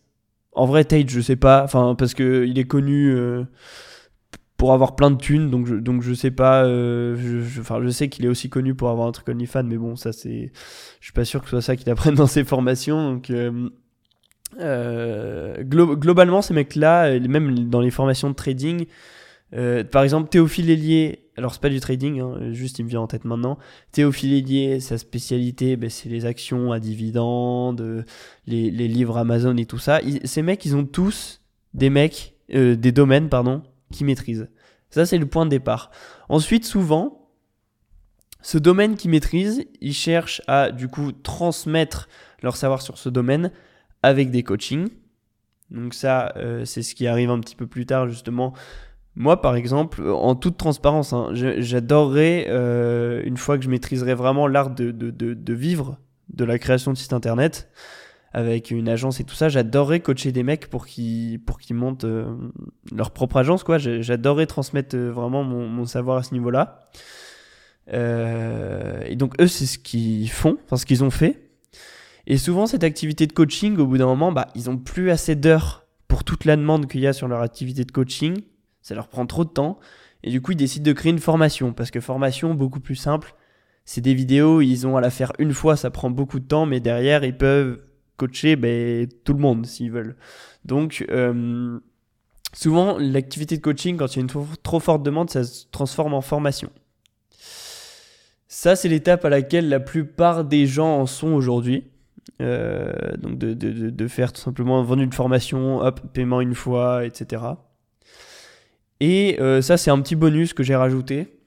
En 0.54 0.64
vrai 0.64 0.84
Tate 0.84 1.10
je 1.10 1.20
sais 1.20 1.36
pas, 1.36 1.62
enfin 1.62 1.94
parce 1.96 2.14
que 2.14 2.46
il 2.46 2.58
est 2.58 2.64
connu 2.64 3.14
pour 4.62 4.72
avoir 4.72 4.94
plein 4.94 5.10
de 5.10 5.16
thunes, 5.16 5.50
donc 5.50 5.66
je, 6.02 6.14
sais 6.14 6.30
pas, 6.30 6.64
euh, 6.64 7.16
je, 7.16 7.40
je 7.40 7.88
sais 7.88 8.08
qu'il 8.08 8.24
est 8.24 8.28
aussi 8.28 8.48
connu 8.48 8.76
pour 8.76 8.90
avoir 8.90 9.08
un 9.08 9.10
truc 9.10 9.28
OnlyFans, 9.28 9.64
mais 9.64 9.76
bon, 9.76 9.96
ça 9.96 10.12
c'est, 10.12 10.52
je 11.00 11.04
suis 11.04 11.12
pas 11.12 11.24
sûr 11.24 11.40
que 11.40 11.46
ce 11.46 11.50
soit 11.50 11.62
ça 11.62 11.74
qu'il 11.74 11.90
apprenne 11.90 12.14
dans 12.14 12.28
ses 12.28 12.44
formations, 12.44 13.14
donc 13.14 13.30
euh, 13.30 13.70
euh, 14.60 15.64
globalement 15.64 16.42
ces 16.42 16.54
mecs-là, 16.54 17.18
même 17.18 17.68
dans 17.70 17.80
les 17.80 17.90
formations 17.90 18.30
de 18.30 18.36
trading, 18.36 18.86
par 19.50 20.04
exemple 20.04 20.28
Théophile 20.28 20.70
Hélier 20.70 21.26
alors 21.36 21.52
c'est 21.54 21.60
pas 21.60 21.68
du 21.68 21.80
trading, 21.80 22.20
hein, 22.20 22.52
juste 22.52 22.78
il 22.78 22.84
me 22.84 22.88
vient 22.88 23.00
en 23.00 23.08
tête 23.08 23.24
maintenant. 23.24 23.58
Théophile 23.90 24.32
Hélier, 24.32 24.78
sa 24.78 24.96
spécialité, 24.96 25.76
ben, 25.76 25.90
c'est 25.90 26.08
les 26.08 26.24
actions 26.24 26.70
à 26.70 26.78
dividendes, 26.78 28.04
les, 28.46 28.70
livres 28.70 29.16
Amazon 29.16 29.56
et 29.56 29.66
tout 29.66 29.78
ça. 29.78 29.98
ces 30.22 30.42
mecs, 30.42 30.64
ils 30.64 30.76
ont 30.76 30.84
tous 30.84 31.40
des 31.74 31.90
mecs, 31.90 32.36
des 32.48 32.92
domaines, 32.92 33.28
pardon, 33.28 33.62
qui 33.92 34.04
maîtrisent. 34.04 34.48
Ça, 34.90 35.06
c'est 35.06 35.18
le 35.18 35.26
point 35.26 35.44
de 35.44 35.50
départ. 35.50 35.90
Ensuite, 36.28 36.64
souvent, 36.64 37.30
ce 38.42 38.58
domaine 38.58 38.96
qu'ils 38.96 39.10
maîtrisent, 39.10 39.64
ils 39.80 39.94
cherchent 39.94 40.42
à, 40.48 40.72
du 40.72 40.88
coup, 40.88 41.12
transmettre 41.12 42.08
leur 42.42 42.56
savoir 42.56 42.82
sur 42.82 42.98
ce 42.98 43.08
domaine 43.08 43.52
avec 44.02 44.30
des 44.30 44.42
coachings. 44.42 44.88
Donc 45.70 45.94
ça, 45.94 46.32
euh, 46.36 46.64
c'est 46.64 46.82
ce 46.82 46.94
qui 46.94 47.06
arrive 47.06 47.30
un 47.30 47.38
petit 47.38 47.56
peu 47.56 47.66
plus 47.66 47.86
tard, 47.86 48.08
justement. 48.08 48.52
Moi, 49.14 49.40
par 49.40 49.56
exemple, 49.56 50.06
en 50.08 50.34
toute 50.34 50.56
transparence, 50.56 51.12
hein, 51.12 51.30
j'adorerais, 51.32 52.46
euh, 52.48 53.22
une 53.24 53.36
fois 53.36 53.58
que 53.58 53.64
je 53.64 53.70
maîtriserai 53.70 54.14
vraiment 54.14 54.46
l'art 54.46 54.70
de, 54.70 54.90
de, 54.90 55.54
vivre 55.54 55.98
de 56.30 56.44
la 56.44 56.58
création 56.58 56.92
de 56.92 56.96
site 56.96 57.12
internet, 57.12 57.70
avec 58.34 58.70
une 58.70 58.88
agence 58.88 59.20
et 59.20 59.24
tout 59.24 59.34
ça, 59.34 59.48
j'adorerais 59.48 60.00
coacher 60.00 60.32
des 60.32 60.42
mecs 60.42 60.68
pour 60.68 60.86
qu'ils 60.86 61.38
pour 61.40 61.60
qu'ils 61.60 61.76
montent 61.76 62.04
euh, 62.04 62.34
leur 62.94 63.10
propre 63.10 63.36
agence 63.36 63.62
quoi. 63.62 63.78
J'adorerais 63.78 64.46
transmettre 64.46 64.96
euh, 64.96 65.10
vraiment 65.10 65.44
mon, 65.44 65.84
savoir 65.84 66.18
à 66.18 66.22
ce 66.22 66.32
niveau-là. 66.32 66.88
Euh, 67.92 69.02
et 69.06 69.16
donc 69.16 69.38
eux 69.40 69.46
c'est 69.46 69.66
ce 69.66 69.78
qu'ils 69.78 70.30
font, 70.30 70.56
enfin 70.64 70.76
ce 70.76 70.86
qu'ils 70.86 71.04
ont 71.04 71.10
fait. 71.10 71.50
Et 72.26 72.38
souvent 72.38 72.66
cette 72.66 72.84
activité 72.84 73.26
de 73.26 73.32
coaching, 73.32 73.76
au 73.76 73.86
bout 73.86 73.98
d'un 73.98 74.06
moment, 74.06 74.32
bah 74.32 74.48
ils 74.54 74.70
ont 74.70 74.78
plus 74.78 75.10
assez 75.10 75.34
d'heures 75.34 75.86
pour 76.08 76.24
toute 76.24 76.46
la 76.46 76.56
demande 76.56 76.86
qu'il 76.86 77.00
y 77.00 77.06
a 77.06 77.12
sur 77.12 77.28
leur 77.28 77.42
activité 77.42 77.84
de 77.84 77.92
coaching. 77.92 78.40
Ça 78.80 78.94
leur 78.94 79.08
prend 79.08 79.26
trop 79.26 79.44
de 79.44 79.50
temps. 79.50 79.78
Et 80.24 80.30
du 80.30 80.40
coup 80.40 80.52
ils 80.52 80.56
décident 80.56 80.84
de 80.84 80.92
créer 80.92 81.12
une 81.12 81.18
formation 81.18 81.74
parce 81.74 81.90
que 81.90 82.00
formation 82.00 82.54
beaucoup 82.54 82.80
plus 82.80 82.96
simple. 82.96 83.34
C'est 83.84 84.00
des 84.00 84.14
vidéos, 84.14 84.62
ils 84.62 84.86
ont 84.86 84.96
à 84.96 85.00
la 85.02 85.10
faire 85.10 85.32
une 85.38 85.52
fois, 85.52 85.76
ça 85.76 85.90
prend 85.90 86.08
beaucoup 86.08 86.38
de 86.38 86.46
temps, 86.46 86.64
mais 86.64 86.80
derrière 86.80 87.24
ils 87.24 87.36
peuvent 87.36 87.82
coacher 88.22 88.56
ben, 88.56 89.08
tout 89.24 89.32
le 89.32 89.40
monde 89.40 89.66
s'ils 89.66 89.90
veulent. 89.90 90.16
Donc, 90.64 91.04
euh, 91.10 91.78
souvent, 92.52 92.98
l'activité 92.98 93.56
de 93.56 93.62
coaching, 93.62 93.96
quand 93.96 94.14
il 94.14 94.16
y 94.16 94.18
a 94.20 94.22
une 94.22 94.46
trop 94.62 94.80
forte 94.80 95.02
demande, 95.02 95.30
ça 95.30 95.44
se 95.44 95.66
transforme 95.70 96.14
en 96.14 96.20
formation. 96.20 96.70
Ça, 98.48 98.76
c'est 98.76 98.88
l'étape 98.88 99.24
à 99.24 99.28
laquelle 99.28 99.68
la 99.68 99.80
plupart 99.80 100.44
des 100.44 100.66
gens 100.66 100.98
en 100.98 101.06
sont 101.06 101.32
aujourd'hui. 101.32 101.84
Euh, 102.40 102.92
donc, 103.18 103.38
de, 103.38 103.54
de, 103.54 103.90
de, 103.90 104.08
faire 104.08 104.32
tout 104.32 104.40
simplement 104.40 104.82
vendre 104.82 105.02
une 105.02 105.12
formation, 105.12 105.80
hop, 105.80 106.00
paiement 106.12 106.40
une 106.40 106.54
fois, 106.54 107.04
etc. 107.04 107.42
Et 109.00 109.40
euh, 109.40 109.60
ça, 109.62 109.76
c'est 109.76 109.90
un 109.90 110.00
petit 110.00 110.14
bonus 110.14 110.52
que 110.54 110.62
j'ai 110.62 110.76
rajouté. 110.76 111.38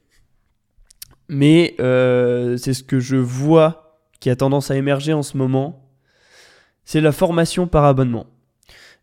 Mais 1.30 1.76
c'est 1.78 2.74
ce 2.74 2.84
que 2.84 3.00
je 3.00 3.16
vois 3.16 4.00
qui 4.20 4.30
a 4.30 4.36
tendance 4.36 4.70
à 4.72 4.76
émerger 4.76 5.14
en 5.14 5.24
ce 5.24 5.38
moment 5.38 5.85
c'est 6.86 7.02
la 7.02 7.12
formation 7.12 7.68
par 7.68 7.84
abonnement. 7.86 8.28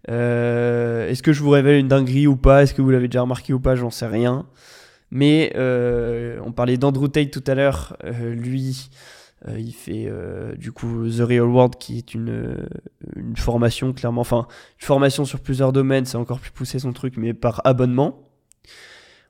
Euh, 0.08 1.08
est-ce 1.08 1.22
que 1.22 1.32
je 1.32 1.42
vous 1.42 1.50
révèle 1.50 1.78
une 1.78 1.88
dinguerie 1.88 2.26
ou 2.26 2.36
pas? 2.36 2.62
Est-ce 2.62 2.74
que 2.74 2.82
vous 2.82 2.90
l'avez 2.90 3.08
déjà 3.08 3.22
remarqué 3.22 3.52
ou 3.52 3.60
pas? 3.60 3.74
J'en 3.74 3.90
sais 3.90 4.06
rien. 4.06 4.46
Mais 5.10 5.52
euh, 5.56 6.38
on 6.44 6.52
parlait 6.52 6.78
d'Andrew 6.78 7.08
Tate 7.08 7.30
tout 7.30 7.44
à 7.46 7.54
l'heure. 7.54 7.96
Euh, 8.04 8.34
lui, 8.34 8.88
il 9.58 9.72
fait 9.72 10.08
du 10.56 10.70
coup 10.70 11.08
The 11.08 11.20
Real 11.20 11.42
World, 11.42 11.74
qui 11.76 11.98
est 11.98 12.14
une, 12.14 12.64
une 13.16 13.36
formation 13.36 13.92
clairement, 13.92 14.20
enfin 14.20 14.46
une 14.80 14.86
formation 14.86 15.24
sur 15.24 15.40
plusieurs 15.40 15.72
domaines. 15.72 16.04
C'est 16.04 16.16
encore 16.16 16.38
plus 16.38 16.52
poussé 16.52 16.78
son 16.78 16.92
truc, 16.92 17.16
mais 17.16 17.34
par 17.34 17.60
abonnement. 17.64 18.28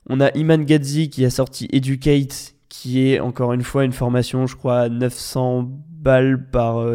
On 0.07 0.21
a 0.21 0.29
Iman 0.37 0.63
Gadzi 0.63 1.09
qui 1.09 1.25
a 1.25 1.31
sorti 1.31 1.67
Educate, 1.71 2.53
qui 2.69 3.07
est 3.07 3.19
encore 3.19 3.53
une 3.53 3.63
fois 3.63 3.85
une 3.85 3.93
formation, 3.93 4.45
je 4.45 4.55
crois, 4.55 4.81
à 4.81 4.89
900 4.89 5.71
balles 5.89 6.47
par 6.51 6.85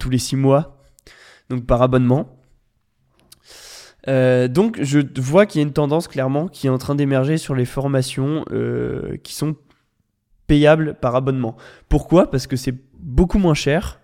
tous 0.00 0.10
les 0.10 0.18
6 0.18 0.34
mois 0.34 0.77
donc 1.50 1.66
par 1.66 1.82
abonnement. 1.82 2.38
Euh, 4.06 4.48
donc 4.48 4.80
je 4.82 5.00
vois 5.20 5.44
qu'il 5.44 5.60
y 5.60 5.64
a 5.64 5.66
une 5.66 5.72
tendance 5.72 6.08
clairement 6.08 6.48
qui 6.48 6.66
est 6.66 6.70
en 6.70 6.78
train 6.78 6.94
d'émerger 6.94 7.36
sur 7.36 7.54
les 7.54 7.64
formations 7.64 8.44
euh, 8.52 9.16
qui 9.22 9.34
sont 9.34 9.56
payables 10.46 10.94
par 10.94 11.14
abonnement. 11.14 11.56
Pourquoi? 11.88 12.30
Parce 12.30 12.46
que 12.46 12.56
c'est 12.56 12.74
beaucoup 12.94 13.38
moins 13.38 13.54
cher 13.54 14.00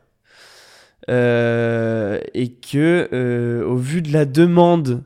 euh, 1.08 2.20
et 2.34 2.52
que 2.52 3.64
au 3.66 3.76
vu 3.76 4.02
de 4.02 4.12
la 4.12 4.24
demande 4.24 5.04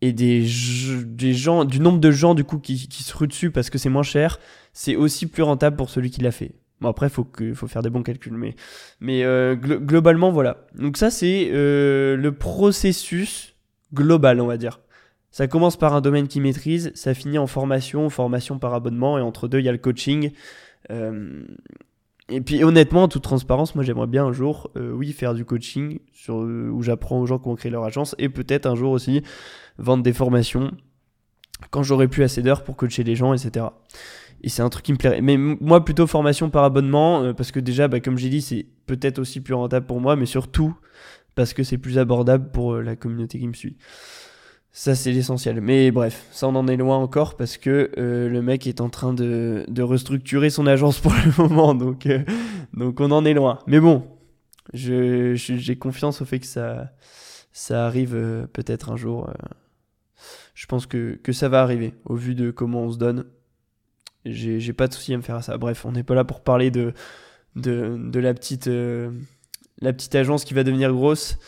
et 0.00 0.12
des, 0.12 0.44
gens, 0.44 1.64
du 1.64 1.80
nombre 1.80 2.00
de 2.00 2.10
gens 2.10 2.34
du 2.34 2.44
coup 2.44 2.58
qui, 2.58 2.88
qui 2.88 3.02
se 3.02 3.16
ruent 3.16 3.28
dessus 3.28 3.50
parce 3.50 3.70
que 3.70 3.78
c'est 3.78 3.88
moins 3.88 4.02
cher, 4.02 4.38
c'est 4.74 4.96
aussi 4.96 5.26
plus 5.26 5.42
rentable 5.42 5.76
pour 5.76 5.88
celui 5.88 6.10
qui 6.10 6.20
l'a 6.20 6.32
fait. 6.32 6.52
Après, 6.88 7.08
faut, 7.08 7.26
faut 7.54 7.66
faire 7.66 7.82
des 7.82 7.90
bons 7.90 8.02
calculs, 8.02 8.34
mais, 8.34 8.54
mais 9.00 9.24
euh, 9.24 9.54
globalement, 9.56 10.30
voilà. 10.30 10.66
Donc, 10.74 10.96
ça, 10.96 11.10
c'est 11.10 11.50
euh, 11.52 12.16
le 12.16 12.32
processus 12.32 13.54
global, 13.92 14.40
on 14.40 14.46
va 14.46 14.56
dire. 14.56 14.80
Ça 15.30 15.48
commence 15.48 15.76
par 15.76 15.94
un 15.94 16.00
domaine 16.00 16.28
qui 16.28 16.40
maîtrise, 16.40 16.92
ça 16.94 17.14
finit 17.14 17.38
en 17.38 17.46
formation, 17.46 18.08
formation 18.08 18.58
par 18.58 18.74
abonnement, 18.74 19.18
et 19.18 19.20
entre 19.20 19.48
deux, 19.48 19.58
il 19.58 19.64
y 19.64 19.68
a 19.68 19.72
le 19.72 19.78
coaching. 19.78 20.30
Euh, 20.90 21.44
et 22.28 22.40
puis, 22.40 22.62
honnêtement, 22.62 23.02
en 23.04 23.08
toute 23.08 23.22
transparence, 23.22 23.74
moi, 23.74 23.84
j'aimerais 23.84 24.06
bien 24.06 24.24
un 24.24 24.32
jour, 24.32 24.70
oui, 24.76 25.12
faire 25.12 25.34
du 25.34 25.44
coaching 25.44 25.98
sur, 26.12 26.36
où 26.36 26.82
j'apprends 26.82 27.20
aux 27.20 27.26
gens 27.26 27.38
comment 27.38 27.56
créer 27.56 27.72
leur 27.72 27.84
agence, 27.84 28.14
et 28.18 28.28
peut-être 28.28 28.66
un 28.66 28.74
jour 28.76 28.92
aussi 28.92 29.22
vendre 29.76 30.02
des 30.02 30.12
formations 30.12 30.70
quand 31.70 31.82
j'aurai 31.82 32.08
plus 32.08 32.22
assez 32.22 32.42
d'heures 32.42 32.64
pour 32.64 32.76
coacher 32.76 33.04
les 33.04 33.16
gens, 33.16 33.34
etc. 33.34 33.66
Et 34.44 34.50
c'est 34.50 34.60
un 34.60 34.68
truc 34.68 34.84
qui 34.84 34.92
me 34.92 34.98
plairait. 34.98 35.22
Mais 35.22 35.38
moi, 35.38 35.86
plutôt 35.86 36.06
formation 36.06 36.50
par 36.50 36.64
abonnement, 36.64 37.22
euh, 37.22 37.32
parce 37.32 37.50
que 37.50 37.60
déjà, 37.60 37.88
bah, 37.88 38.00
comme 38.00 38.18
j'ai 38.18 38.28
dit, 38.28 38.42
c'est 38.42 38.66
peut-être 38.84 39.18
aussi 39.18 39.40
plus 39.40 39.54
rentable 39.54 39.86
pour 39.86 40.02
moi, 40.02 40.16
mais 40.16 40.26
surtout 40.26 40.76
parce 41.34 41.54
que 41.54 41.62
c'est 41.62 41.78
plus 41.78 41.96
abordable 41.96 42.50
pour 42.50 42.74
euh, 42.74 42.82
la 42.82 42.94
communauté 42.94 43.38
qui 43.38 43.48
me 43.48 43.54
suit. 43.54 43.78
Ça, 44.70 44.94
c'est 44.94 45.12
l'essentiel. 45.12 45.62
Mais 45.62 45.90
bref, 45.90 46.26
ça, 46.30 46.46
on 46.46 46.54
en 46.56 46.68
est 46.68 46.76
loin 46.76 46.98
encore 46.98 47.38
parce 47.38 47.56
que 47.56 47.90
euh, 47.96 48.28
le 48.28 48.42
mec 48.42 48.66
est 48.66 48.82
en 48.82 48.90
train 48.90 49.14
de, 49.14 49.64
restructurer 49.78 50.50
son 50.50 50.66
agence 50.66 51.00
pour 51.00 51.14
le 51.14 51.42
moment. 51.42 51.74
Donc, 51.74 52.06
donc 52.74 53.00
on 53.00 53.10
en 53.12 53.24
est 53.24 53.34
loin. 53.34 53.60
Mais 53.66 53.80
bon, 53.80 54.06
j'ai 54.74 55.78
confiance 55.80 56.20
au 56.20 56.26
fait 56.26 56.40
que 56.40 56.46
ça, 56.46 56.92
arrive 57.70 58.46
peut-être 58.52 58.92
un 58.92 58.96
jour. 58.96 59.32
je 60.54 60.66
pense 60.66 60.84
que 60.84 61.32
ça 61.32 61.48
va 61.48 61.62
arriver 61.62 61.94
au 62.04 62.14
vu 62.14 62.34
de 62.34 62.50
comment 62.50 62.82
on 62.82 62.92
se 62.92 62.98
donne 62.98 63.24
j'ai 64.24 64.72
pas 64.72 64.88
de 64.88 64.94
souci 64.94 65.12
à 65.14 65.16
me 65.16 65.22
faire 65.22 65.36
à 65.36 65.42
ça. 65.42 65.58
Bref, 65.58 65.84
on 65.84 65.92
n'est 65.92 66.02
pas 66.02 66.14
là 66.14 66.24
pour 66.24 66.40
parler 66.40 66.70
de, 66.70 66.92
de, 67.56 67.96
de 67.98 68.20
la, 68.20 68.34
petite, 68.34 68.68
euh, 68.68 69.10
la 69.80 69.92
petite 69.92 70.14
agence 70.14 70.44
qui 70.44 70.54
va 70.54 70.64
devenir 70.64 70.92
grosse. 70.92 71.38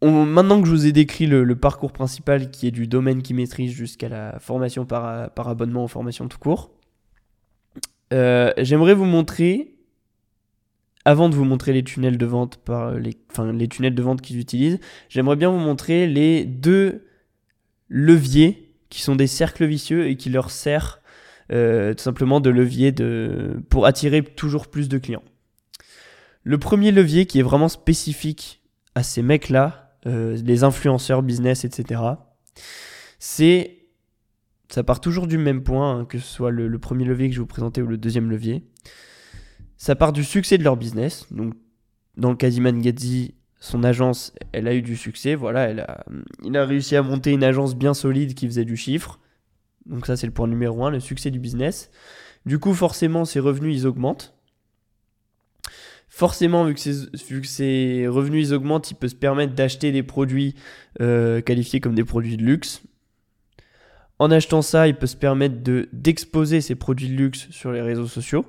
On, 0.00 0.24
maintenant 0.24 0.60
que 0.60 0.66
je 0.66 0.72
vous 0.72 0.86
ai 0.86 0.92
décrit 0.92 1.26
le, 1.26 1.56
parcours 1.56 1.92
principal 1.92 2.50
qui 2.50 2.66
est 2.66 2.70
du 2.70 2.86
domaine 2.86 3.22
qui 3.22 3.34
maîtrise 3.34 3.72
jusqu'à 3.72 4.08
la 4.08 4.38
formation 4.38 4.84
par, 4.84 5.30
par 5.30 5.48
abonnement 5.48 5.84
ou 5.84 5.88
formation 5.88 6.28
tout 6.28 6.38
court, 6.38 6.70
euh, 8.12 8.52
j'aimerais 8.58 8.94
vous 8.94 9.06
montrer, 9.06 9.74
avant 11.04 11.28
de 11.28 11.34
vous 11.34 11.44
montrer 11.44 11.72
les 11.72 11.82
tunnels 11.82 12.18
de 12.18 12.26
vente, 12.26 12.58
par 12.58 12.92
les, 12.92 13.16
enfin, 13.30 13.52
les 13.52 13.66
tunnels 13.66 13.94
de 13.94 14.02
vente 14.02 14.20
qu'ils 14.20 14.38
utilisent, 14.38 14.78
j'aimerais 15.08 15.36
bien 15.36 15.50
vous 15.50 15.58
montrer 15.58 16.06
les 16.06 16.44
deux 16.44 17.06
leviers 17.88 18.72
qui 18.90 19.02
sont 19.02 19.16
des 19.16 19.26
cercles 19.26 19.64
vicieux 19.64 20.06
et 20.06 20.16
qui 20.16 20.30
leur 20.30 20.50
servent 20.50 20.98
tout 21.50 22.02
simplement 22.02 22.40
de 22.40 22.50
levier 22.50 22.92
de, 22.92 23.62
pour 23.68 23.86
attirer 23.86 24.22
toujours 24.22 24.68
plus 24.68 24.88
de 24.88 24.98
clients. 24.98 25.22
Le 26.44 26.58
premier 26.58 26.92
levier 26.92 27.24
qui 27.24 27.38
est 27.38 27.42
vraiment 27.42 27.68
spécifique 27.68 28.62
à 28.94 29.02
ces 29.02 29.22
mecs-là, 29.22 29.96
euh, 30.06 30.36
les 30.44 30.62
influenceurs 30.62 31.22
business, 31.22 31.64
etc., 31.64 32.02
c'est 33.18 33.78
ça 34.68 34.82
part 34.82 35.00
toujours 35.00 35.26
du 35.26 35.38
même 35.38 35.62
point, 35.62 36.00
hein, 36.00 36.04
que 36.04 36.18
ce 36.18 36.26
soit 36.26 36.50
le, 36.50 36.78
premier 36.78 37.04
levier 37.04 37.28
que 37.28 37.34
je 37.34 37.40
vous 37.40 37.46
présenter 37.46 37.80
ou 37.80 37.86
le 37.86 37.96
deuxième 37.96 38.30
levier. 38.30 38.64
Ça 39.78 39.94
part 39.94 40.12
du 40.12 40.24
succès 40.24 40.58
de 40.58 40.64
leur 40.64 40.76
business. 40.76 41.26
Donc, 41.30 41.54
dans 42.16 42.30
le 42.30 42.36
cas 42.36 42.50
d'Iman 42.50 42.80
Gadzi, 42.80 43.34
son 43.60 43.84
agence, 43.84 44.32
elle 44.52 44.68
a 44.68 44.74
eu 44.74 44.82
du 44.82 44.96
succès. 44.96 45.34
Voilà, 45.34 45.68
elle 45.68 45.80
a, 45.80 46.04
il 46.42 46.56
a 46.56 46.66
réussi 46.66 46.96
à 46.96 47.02
monter 47.02 47.32
une 47.32 47.44
agence 47.44 47.74
bien 47.76 47.94
solide 47.94 48.34
qui 48.34 48.46
faisait 48.46 48.64
du 48.64 48.76
chiffre. 48.76 49.20
Donc 49.86 50.06
ça 50.06 50.16
c'est 50.16 50.26
le 50.26 50.32
point 50.32 50.48
numéro 50.48 50.84
un, 50.84 50.90
le 50.90 51.00
succès 51.00 51.30
du 51.30 51.38
business. 51.38 51.90
Du 52.46 52.58
coup 52.58 52.74
forcément 52.74 53.24
ses 53.24 53.40
revenus 53.40 53.82
ils 53.82 53.86
augmentent. 53.86 54.34
Forcément 56.08 56.64
vu 56.64 56.74
que, 56.74 56.80
ses, 56.80 58.06
revenus 58.06 58.48
ils 58.48 58.54
augmentent, 58.54 58.90
il 58.92 58.94
peut 58.94 59.08
se 59.08 59.16
permettre 59.16 59.54
d'acheter 59.54 59.90
des 59.90 60.04
produits 60.04 60.54
euh, 61.00 61.40
qualifiés 61.40 61.80
comme 61.80 61.96
des 61.96 62.04
produits 62.04 62.36
de 62.36 62.44
luxe. 62.44 62.82
En 64.20 64.30
achetant 64.30 64.62
ça, 64.62 64.86
il 64.86 64.94
peut 64.94 65.08
se 65.08 65.16
permettre 65.16 65.62
de 65.64 65.88
d'exposer 65.92 66.60
ses 66.60 66.76
produits 66.76 67.08
de 67.08 67.14
luxe 67.14 67.50
sur 67.50 67.72
les 67.72 67.82
réseaux 67.82 68.06
sociaux. 68.06 68.46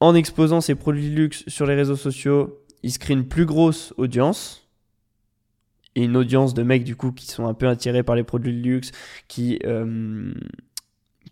En 0.00 0.14
exposant 0.14 0.60
ses 0.60 0.74
produits 0.74 1.08
de 1.08 1.14
luxe 1.14 1.44
sur 1.46 1.64
les 1.64 1.74
réseaux 1.74 1.96
sociaux, 1.96 2.62
il 2.82 2.92
se 2.92 2.98
crée 2.98 3.14
une 3.14 3.26
plus 3.26 3.46
grosse 3.46 3.94
audience 3.96 4.63
et 5.94 6.04
une 6.04 6.16
audience 6.16 6.54
de 6.54 6.62
mecs 6.62 6.84
du 6.84 6.96
coup 6.96 7.12
qui 7.12 7.26
sont 7.26 7.46
un 7.46 7.54
peu 7.54 7.68
attirés 7.68 8.02
par 8.02 8.16
les 8.16 8.24
produits 8.24 8.52
de 8.52 8.60
luxe, 8.60 8.90
qui, 9.28 9.60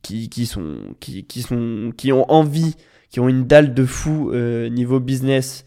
qui, 0.02 0.28
qui, 0.28 0.46
sont, 0.46 0.76
qui, 1.00 1.24
qui, 1.24 1.42
sont, 1.42 1.92
qui 1.96 2.12
ont 2.12 2.30
envie, 2.30 2.76
qui 3.10 3.20
ont 3.20 3.28
une 3.28 3.46
dalle 3.46 3.74
de 3.74 3.84
fou 3.84 4.32
niveau 4.70 5.00
business 5.00 5.64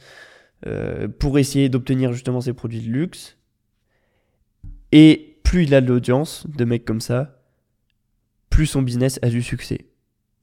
pour 1.20 1.38
essayer 1.40 1.70
d'obtenir 1.70 2.14
justement 2.14 2.42
ces 2.42 2.54
produits 2.54 2.82
de 2.82 2.90
luxe. 2.90 3.38
Et 4.92 5.40
plus 5.44 5.64
il 5.64 5.75
a 5.75 5.82
de 5.82 5.88
l'audience, 5.88 6.48
de 6.48 6.66
mecs 6.66 6.86
comme 6.86 7.02
ça, 7.02 7.42
plus 8.50 8.66
son 8.66 8.82
business 8.82 9.20
a 9.22 9.30
du 9.30 9.44
succès. 9.44 9.88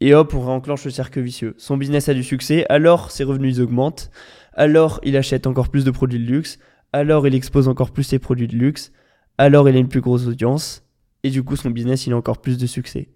Et 0.00 0.14
hop, 0.14 0.34
on 0.34 0.40
réenclenche 0.40 0.84
le 0.84 0.90
cercle 0.90 1.20
vicieux. 1.20 1.54
Son 1.58 1.76
business 1.76 2.08
a 2.08 2.14
du 2.14 2.24
succès, 2.24 2.66
alors 2.68 3.10
ses 3.10 3.24
revenus 3.24 3.60
augmentent, 3.60 4.10
alors 4.52 5.00
il 5.04 5.16
achète 5.16 5.46
encore 5.46 5.70
plus 5.70 5.84
de 5.84 5.90
produits 5.90 6.18
de 6.18 6.30
luxe, 6.30 6.58
alors 6.92 7.26
il 7.26 7.34
expose 7.34 7.68
encore 7.68 7.90
plus 7.90 8.04
ses 8.04 8.18
produits 8.18 8.48
de 8.48 8.56
luxe, 8.56 8.92
alors 9.38 9.68
il 9.68 9.76
a 9.76 9.78
une 9.78 9.88
plus 9.88 10.00
grosse 10.00 10.26
audience, 10.26 10.84
et 11.22 11.30
du 11.30 11.42
coup 11.42 11.56
son 11.56 11.70
business 11.70 12.06
il 12.06 12.12
a 12.12 12.16
encore 12.16 12.40
plus 12.40 12.58
de 12.58 12.66
succès. 12.66 13.08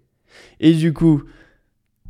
Et 0.59 0.73
du 0.73 0.93
coup, 0.93 1.23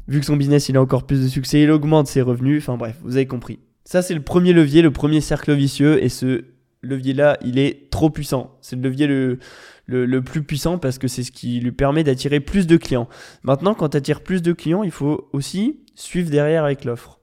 vu 0.08 0.20
que 0.20 0.26
son 0.26 0.38
business 0.38 0.70
il 0.70 0.78
a 0.78 0.82
encore 0.82 1.06
plus 1.06 1.22
de 1.22 1.28
succès, 1.28 1.62
il 1.62 1.72
augmente 1.72 2.08
ses 2.08 2.22
revenus, 2.22 2.64
enfin 2.64 2.78
bref, 2.78 2.98
vous 3.04 3.16
avez 3.16 3.28
compris. 3.28 3.60
Ça 3.86 4.02
c'est 4.02 4.14
le 4.14 4.22
premier 4.22 4.54
levier, 4.54 4.82
le 4.82 4.92
premier 4.92 5.22
cercle 5.22 5.54
vicieux, 5.54 6.04
et 6.04 6.10
ce 6.10 6.46
levier-là, 6.82 7.38
il 7.44 7.60
est 7.60 7.90
trop 7.90 8.10
puissant. 8.10 8.58
C'est 8.62 8.76
le 8.76 8.82
levier 8.82 9.08
le, 9.08 9.40
le, 9.88 10.22
plus 10.22 10.44
puissant 10.44 10.78
parce 10.78 10.98
que 10.98 11.08
c'est 11.08 11.24
ce 11.24 11.32
qui 11.32 11.60
lui 11.60 11.72
permet 11.72 12.04
d'attirer 12.04 12.40
plus 12.40 12.68
de 12.68 12.78
clients. 12.78 13.08
Maintenant, 13.44 13.74
quand 13.74 13.90
tu 14.00 14.16
plus 14.16 14.42
de 14.42 14.54
clients, 14.54 14.84
il 14.84 14.92
faut 14.92 15.30
aussi 15.34 15.80
suivre 15.96 16.30
derrière 16.30 16.64
avec 16.64 16.86
l'offre. 16.86 17.17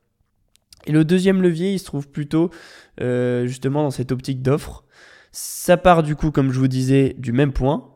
Et 0.86 0.92
le 0.92 1.04
deuxième 1.04 1.42
levier, 1.42 1.72
il 1.72 1.78
se 1.78 1.84
trouve 1.84 2.08
plutôt 2.08 2.50
euh, 3.00 3.46
justement 3.46 3.82
dans 3.82 3.90
cette 3.90 4.12
optique 4.12 4.42
d'offre. 4.42 4.84
Ça 5.32 5.76
part 5.76 6.02
du 6.02 6.14
coup, 6.14 6.30
comme 6.30 6.52
je 6.52 6.58
vous 6.58 6.68
disais, 6.68 7.14
du 7.18 7.32
même 7.32 7.52
point. 7.52 7.94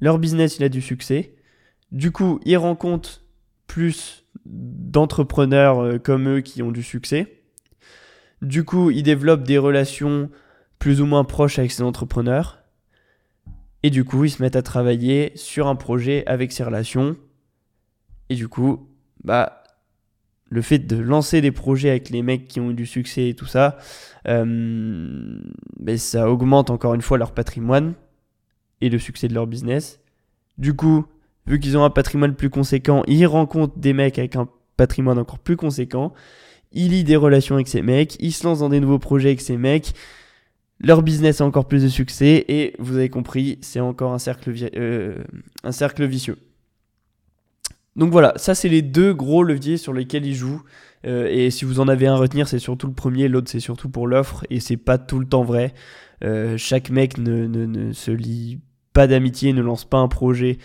Leur 0.00 0.18
business, 0.18 0.58
il 0.58 0.64
a 0.64 0.68
du 0.68 0.80
succès. 0.80 1.34
Du 1.90 2.12
coup, 2.12 2.40
ils 2.44 2.56
rencontrent 2.56 3.22
plus 3.66 4.24
d'entrepreneurs 4.46 5.80
euh, 5.80 5.98
comme 5.98 6.28
eux 6.28 6.40
qui 6.40 6.62
ont 6.62 6.70
du 6.70 6.82
succès. 6.82 7.42
Du 8.40 8.64
coup, 8.64 8.90
ils 8.90 9.02
développent 9.02 9.42
des 9.42 9.58
relations 9.58 10.30
plus 10.78 11.00
ou 11.00 11.06
moins 11.06 11.24
proches 11.24 11.58
avec 11.58 11.72
ces 11.72 11.82
entrepreneurs. 11.82 12.58
Et 13.82 13.90
du 13.90 14.04
coup, 14.04 14.24
ils 14.24 14.30
se 14.30 14.42
mettent 14.42 14.56
à 14.56 14.62
travailler 14.62 15.32
sur 15.34 15.66
un 15.66 15.76
projet 15.76 16.24
avec 16.26 16.52
ces 16.52 16.64
relations. 16.64 17.16
Et 18.28 18.34
du 18.34 18.48
coup, 18.48 18.88
bah, 19.24 19.57
le 20.50 20.62
fait 20.62 20.78
de 20.78 20.96
lancer 20.96 21.40
des 21.40 21.52
projets 21.52 21.90
avec 21.90 22.10
les 22.10 22.22
mecs 22.22 22.48
qui 22.48 22.60
ont 22.60 22.70
eu 22.70 22.74
du 22.74 22.86
succès 22.86 23.28
et 23.28 23.34
tout 23.34 23.46
ça, 23.46 23.78
euh, 24.26 25.38
ben, 25.78 25.98
ça 25.98 26.30
augmente 26.30 26.70
encore 26.70 26.94
une 26.94 27.02
fois 27.02 27.18
leur 27.18 27.32
patrimoine 27.32 27.94
et 28.80 28.88
le 28.88 28.98
succès 28.98 29.28
de 29.28 29.34
leur 29.34 29.46
business. 29.46 30.00
Du 30.56 30.74
coup, 30.74 31.06
vu 31.46 31.60
qu'ils 31.60 31.76
ont 31.76 31.84
un 31.84 31.90
patrimoine 31.90 32.34
plus 32.34 32.50
conséquent, 32.50 33.02
ils 33.06 33.26
rencontrent 33.26 33.78
des 33.78 33.92
mecs 33.92 34.18
avec 34.18 34.36
un 34.36 34.48
patrimoine 34.76 35.18
encore 35.18 35.38
plus 35.38 35.56
conséquent. 35.56 36.12
Ils 36.72 36.90
lient 36.90 37.04
des 37.04 37.16
relations 37.16 37.54
avec 37.54 37.68
ces 37.68 37.82
mecs, 37.82 38.16
ils 38.20 38.32
se 38.32 38.44
lancent 38.44 38.60
dans 38.60 38.68
des 38.68 38.80
nouveaux 38.80 38.98
projets 38.98 39.28
avec 39.28 39.40
ces 39.40 39.56
mecs, 39.56 39.94
leur 40.80 41.02
business 41.02 41.40
a 41.40 41.44
encore 41.44 41.66
plus 41.66 41.82
de 41.82 41.88
succès 41.88 42.44
et 42.48 42.74
vous 42.78 42.96
avez 42.96 43.08
compris, 43.08 43.58
c'est 43.62 43.80
encore 43.80 44.12
un 44.12 44.18
cercle, 44.18 44.54
euh, 44.76 45.16
un 45.64 45.72
cercle 45.72 46.04
vicieux. 46.06 46.38
Donc 47.98 48.12
voilà, 48.12 48.32
ça 48.36 48.54
c'est 48.54 48.68
les 48.68 48.80
deux 48.80 49.12
gros 49.12 49.42
leviers 49.42 49.76
sur 49.76 49.92
lesquels 49.92 50.24
ils 50.24 50.36
jouent. 50.36 50.62
Euh, 51.04 51.26
et 51.26 51.50
si 51.50 51.64
vous 51.64 51.80
en 51.80 51.88
avez 51.88 52.06
un 52.06 52.14
à 52.14 52.16
retenir, 52.16 52.46
c'est 52.46 52.60
surtout 52.60 52.86
le 52.86 52.92
premier, 52.92 53.26
l'autre 53.26 53.50
c'est 53.50 53.60
surtout 53.60 53.90
pour 53.90 54.06
l'offre 54.06 54.46
et 54.50 54.60
c'est 54.60 54.76
pas 54.76 54.98
tout 54.98 55.18
le 55.18 55.26
temps 55.26 55.42
vrai. 55.42 55.74
Euh, 56.24 56.56
chaque 56.56 56.90
mec 56.90 57.18
ne, 57.18 57.46
ne, 57.46 57.92
se 57.92 58.12
lie 58.12 58.60
pas 58.92 59.08
d'amitié, 59.08 59.52
ne 59.52 59.62
lance 59.62 59.84
pas 59.84 59.98
un 59.98 60.06
projet 60.06 60.58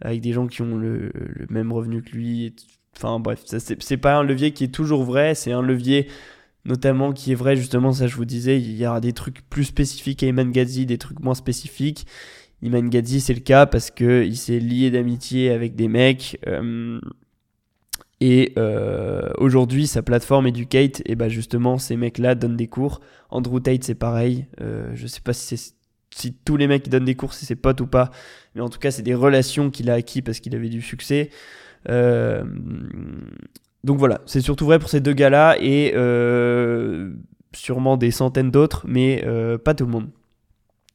avec 0.00 0.20
des 0.20 0.32
gens 0.32 0.48
qui 0.48 0.62
ont 0.62 0.76
le, 0.76 1.12
même 1.48 1.72
revenu 1.72 2.02
que 2.02 2.10
lui. 2.10 2.56
Enfin 2.96 3.20
bref, 3.20 3.42
c'est 3.44 3.96
pas 3.96 4.16
un 4.16 4.24
levier 4.24 4.52
qui 4.52 4.64
est 4.64 4.74
toujours 4.74 5.04
vrai, 5.04 5.36
c'est 5.36 5.52
un 5.52 5.62
levier 5.62 6.08
notamment 6.64 7.12
qui 7.12 7.32
est 7.32 7.36
vrai 7.36 7.56
justement 7.56 7.90
ça 7.92 8.06
je 8.06 8.16
vous 8.16 8.26
disais 8.26 8.60
il 8.60 8.76
y 8.76 8.86
aura 8.86 9.00
des 9.00 9.14
trucs 9.14 9.48
plus 9.48 9.64
spécifiques 9.64 10.22
à 10.22 10.26
Iman 10.26 10.50
Gadzi 10.50 10.84
des 10.84 10.98
trucs 10.98 11.20
moins 11.20 11.34
spécifiques 11.34 12.06
Iman 12.62 12.88
Gadzi 12.88 13.20
c'est 13.20 13.34
le 13.34 13.40
cas 13.40 13.66
parce 13.66 13.90
que 13.90 14.24
il 14.24 14.36
s'est 14.36 14.58
lié 14.58 14.90
d'amitié 14.90 15.50
avec 15.50 15.74
des 15.74 15.88
mecs 15.88 16.38
euh, 16.46 17.00
et 18.20 18.52
euh, 18.58 19.30
aujourd'hui 19.38 19.86
sa 19.86 20.02
plateforme 20.02 20.46
Educate 20.46 21.02
et 21.06 21.14
bah 21.14 21.28
justement 21.28 21.78
ces 21.78 21.96
mecs 21.96 22.18
là 22.18 22.34
donnent 22.34 22.56
des 22.56 22.68
cours 22.68 23.00
Andrew 23.30 23.60
Tate 23.60 23.84
c'est 23.84 23.94
pareil 23.94 24.46
euh, 24.60 24.90
je 24.94 25.06
sais 25.06 25.22
pas 25.22 25.32
si 25.32 25.56
c'est 25.56 25.74
si 26.12 26.34
tous 26.34 26.56
les 26.56 26.66
mecs 26.66 26.82
qui 26.82 26.90
donnent 26.90 27.04
des 27.04 27.14
cours 27.14 27.32
c'est 27.32 27.46
ses 27.46 27.56
potes 27.56 27.80
ou 27.80 27.86
pas 27.86 28.10
mais 28.54 28.60
en 28.60 28.68
tout 28.68 28.78
cas 28.78 28.90
c'est 28.90 29.02
des 29.02 29.14
relations 29.14 29.70
qu'il 29.70 29.88
a 29.90 29.94
acquis 29.94 30.22
parce 30.22 30.40
qu'il 30.40 30.54
avait 30.54 30.68
du 30.68 30.82
succès 30.82 31.30
euh, 31.88 32.44
donc 33.84 33.98
voilà, 33.98 34.20
c'est 34.26 34.42
surtout 34.42 34.66
vrai 34.66 34.78
pour 34.78 34.90
ces 34.90 35.00
deux 35.00 35.14
gars-là 35.14 35.56
et 35.58 35.94
sûrement 37.54 37.96
des 37.96 38.10
centaines 38.10 38.50
d'autres, 38.50 38.84
mais 38.86 39.24
pas 39.64 39.72
tout 39.72 39.86
le 39.86 39.90
monde. 39.90 40.10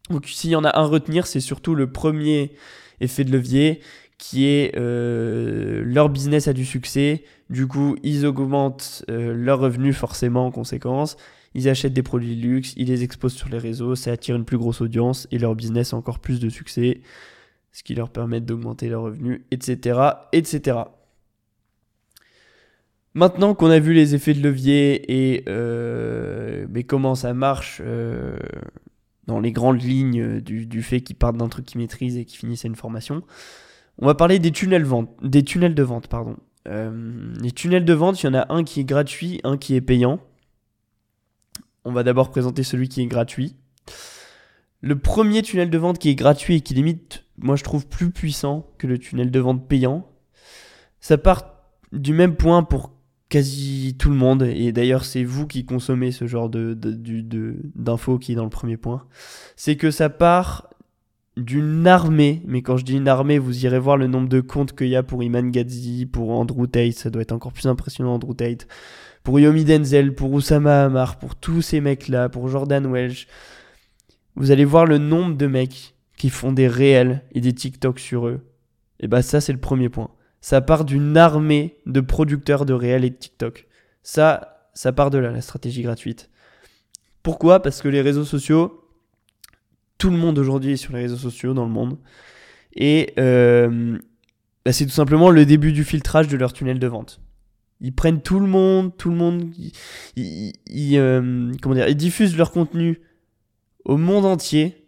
Donc 0.10 0.28
s'il 0.28 0.52
y 0.52 0.56
en 0.56 0.64
a 0.64 0.78
un 0.80 0.84
à 0.84 0.86
retenir, 0.86 1.28
c'est 1.28 1.40
surtout 1.40 1.76
le 1.76 1.92
premier 1.92 2.52
effet 3.02 3.24
de 3.24 3.32
levier 3.32 3.82
qui 4.18 4.46
est 4.46 4.78
euh, 4.78 5.84
leur 5.84 6.10
business 6.10 6.48
a 6.48 6.54
du 6.54 6.66
succès, 6.66 7.24
du 7.50 7.68
coup 7.68 7.98
ils 8.02 8.26
augmentent 8.26 9.04
leurs 9.10 9.60
revenus 9.60 9.96
forcément 9.98 10.46
en 10.46 10.52
conséquence, 10.52 11.18
ils 11.56 11.70
achètent 11.70 11.94
des 11.94 12.04
produits 12.04 12.36
de 12.36 12.42
luxe, 12.42 12.74
ils 12.76 12.88
les 12.88 13.04
exposent 13.04 13.34
sur 13.34 13.48
les 13.48 13.58
réseaux, 13.58 13.96
ça 13.96 14.12
attire 14.12 14.36
une 14.36 14.44
plus 14.44 14.58
grosse 14.58 14.82
audience 14.82 15.26
et 15.32 15.40
leur 15.40 15.56
business 15.56 15.94
a 15.94 15.98
encore 15.98 16.20
plus 16.20 16.40
de 16.42 16.50
succès, 16.50 17.02
ce 17.72 17.82
qui 17.82 17.96
leur 17.96 18.10
permet 18.10 18.42
d'augmenter 18.42 18.90
leurs 18.90 19.04
revenus, 19.04 19.42
etc. 19.52 20.00
etc. 20.34 20.80
Maintenant 23.14 23.56
qu'on 23.56 23.70
a 23.70 23.80
vu 23.80 23.94
les 23.94 24.16
effets 24.16 24.34
de 24.34 24.42
levier 24.42 25.34
et 25.34 25.46
euh, 25.48 26.68
mais 26.70 26.84
comment 26.84 27.16
ça 27.16 27.34
marche 27.34 27.82
euh, 27.84 28.38
dans 29.28 29.40
les 29.40 29.52
grandes 29.52 29.82
lignes 29.82 30.40
du, 30.42 30.84
fait 30.84 31.02
qu'ils 31.02 31.16
partent 31.16 31.38
d'un 31.38 31.50
truc 31.50 31.66
qu'ils 31.66 31.82
maîtrisent 31.82 32.18
et 32.18 32.26
qu'ils 32.26 32.40
finissent 32.40 32.66
à 32.66 32.68
une 32.68 32.76
formation, 32.76 33.24
on 33.98 34.06
va 34.06 34.16
parler 34.16 34.40
des 34.40 34.52
tunnels, 34.52 34.84
vente, 34.84 35.10
des 35.22 35.44
tunnels 35.44 35.76
de 35.76 35.84
vente. 35.84 36.08
Pardon. 36.08 36.38
Euh, 36.68 37.34
les 37.42 37.52
tunnels 37.52 37.86
de 37.86 37.94
vente, 37.94 38.22
il 38.22 38.26
y 38.26 38.30
en 38.30 38.34
a 38.34 38.54
un 38.54 38.64
qui 38.64 38.80
est 38.82 38.86
gratuit, 38.86 39.40
un 39.44 39.58
qui 39.58 39.76
est 39.76 39.82
payant. 39.82 40.20
On 41.86 41.92
va 41.92 42.04
d'abord 42.04 42.32
présenter 42.32 42.64
celui 42.64 42.90
qui 42.90 43.02
est 43.02 43.08
gratuit. 43.08 43.56
Le 44.82 44.98
premier 44.98 45.42
tunnel 45.42 45.70
de 45.70 45.78
vente 45.78 46.00
qui 46.00 46.10
est 46.10 46.16
gratuit 46.16 46.56
et 46.56 46.62
qui 46.62 46.74
limite, 46.74 47.24
moi 47.38 47.56
je 47.56 47.64
trouve 47.64 47.88
plus 47.88 48.12
puissant 48.12 48.68
que 48.78 48.88
le 48.88 49.00
tunnel 49.00 49.32
de 49.32 49.40
vente 49.40 49.68
payant, 49.68 50.08
ça 51.00 51.18
part 51.18 51.56
du 51.92 52.14
même 52.14 52.36
point 52.36 52.64
pour 52.64 52.95
quasi 53.30 53.96
tout 53.98 54.10
le 54.10 54.16
monde, 54.16 54.44
et 54.44 54.72
d'ailleurs 54.72 55.04
c'est 55.04 55.24
vous 55.24 55.48
qui 55.48 55.66
consommez 55.66 56.12
ce 56.12 56.28
genre 56.28 56.50
de, 56.50 56.78
d'infos 57.76 58.20
qui 58.20 58.34
est 58.34 58.36
dans 58.36 58.44
le 58.44 58.50
premier 58.50 58.78
point, 58.78 59.06
c'est 59.56 59.76
que 59.76 59.92
ça 59.92 60.10
part 60.10 60.70
d'une 61.38 61.86
armée, 61.86 62.42
mais 62.46 62.62
quand 62.62 62.78
je 62.78 62.86
dis 62.86 62.96
une 62.96 63.08
armée, 63.08 63.40
vous 63.40 63.66
irez 63.66 63.80
voir 63.80 63.98
le 63.98 64.08
nombre 64.08 64.30
de 64.30 64.40
comptes 64.40 64.76
qu'il 64.76 64.88
y 64.88 64.96
a 64.96 65.04
pour 65.04 65.22
Iman 65.22 65.52
Gadzi, 65.52 66.06
pour 66.06 66.32
Andrew 66.32 66.66
Tate, 66.68 66.94
ça 66.94 67.10
doit 67.10 67.24
être 67.24 67.34
encore 67.34 67.52
plus 67.52 67.68
impressionnant 67.68 68.14
Andrew 68.14 68.34
Tate, 68.34 68.68
pour 69.24 69.40
Yomi 69.40 69.66
Denzel, 69.66 70.14
pour 70.14 70.32
Oussama 70.32 70.86
Hamar, 70.86 71.18
pour 71.18 71.36
tous 71.36 71.62
ces 71.62 71.82
mecs-là, 71.82 72.30
pour 72.30 72.48
Jordan 72.48 72.90
Welch. 72.90 73.28
Vous 74.36 74.52
allez 74.52 74.66
voir 74.66 74.86
le 74.86 74.98
nombre 74.98 75.36
de 75.36 75.48
mecs 75.48 75.96
qui 76.16 76.30
font 76.30 76.54
des 76.54 76.68
réels 76.68 77.24
et 77.34 77.42
des 77.42 77.54
TikTok 77.54 78.00
sur 78.00 78.28
eux. 78.28 78.46
Et 79.00 79.08
bah 79.08 79.22
ça 79.22 79.42
c'est 79.42 79.52
le 79.52 79.60
premier 79.60 79.90
point 79.90 80.12
ça 80.46 80.62
part 80.62 80.86
d'une 80.86 81.18
armée 81.18 81.76
de 81.88 82.02
producteurs 82.02 82.68
de 82.68 82.74
réel 82.74 83.04
et 83.04 83.10
de 83.10 83.16
TikTok. 83.16 83.66
Ça, 84.04 84.70
ça 84.76 84.92
part 84.92 85.10
de 85.10 85.18
là, 85.18 85.32
la 85.32 85.42
stratégie 85.42 85.82
gratuite. 85.82 86.30
Pourquoi? 87.24 87.64
Parce 87.64 87.82
que 87.82 87.88
les 87.88 88.02
réseaux 88.02 88.26
sociaux, 88.26 88.88
tout 89.98 90.12
le 90.12 90.18
monde 90.18 90.38
aujourd'hui 90.38 90.74
est 90.74 90.78
sur 90.78 90.94
les 90.94 91.02
réseaux 91.02 91.18
sociaux 91.18 91.56
dans 91.56 91.66
le 91.66 91.72
monde. 91.72 91.98
Et 92.76 93.12
euh, 93.18 93.98
bah, 94.64 94.72
c'est 94.72 94.86
tout 94.86 94.92
simplement 94.92 95.32
le 95.32 95.48
début 95.48 95.72
du 95.72 95.84
filtrage 95.84 96.28
de 96.28 96.38
leur 96.38 96.54
tunnel 96.54 96.78
de 96.78 96.86
vente. 96.86 97.22
Ils 97.82 97.96
prennent 97.96 98.22
tout 98.22 98.40
le 98.40 98.46
monde, 98.46 98.96
tout 98.98 99.10
le 99.10 99.16
monde, 99.16 99.50
euh, 100.16 101.52
comment 101.60 101.74
dire, 101.74 101.88
ils 101.88 101.98
diffusent 101.98 102.38
leur 102.38 102.52
contenu 102.52 103.02
au 103.84 103.98
monde 103.98 104.26
entier 104.26 104.85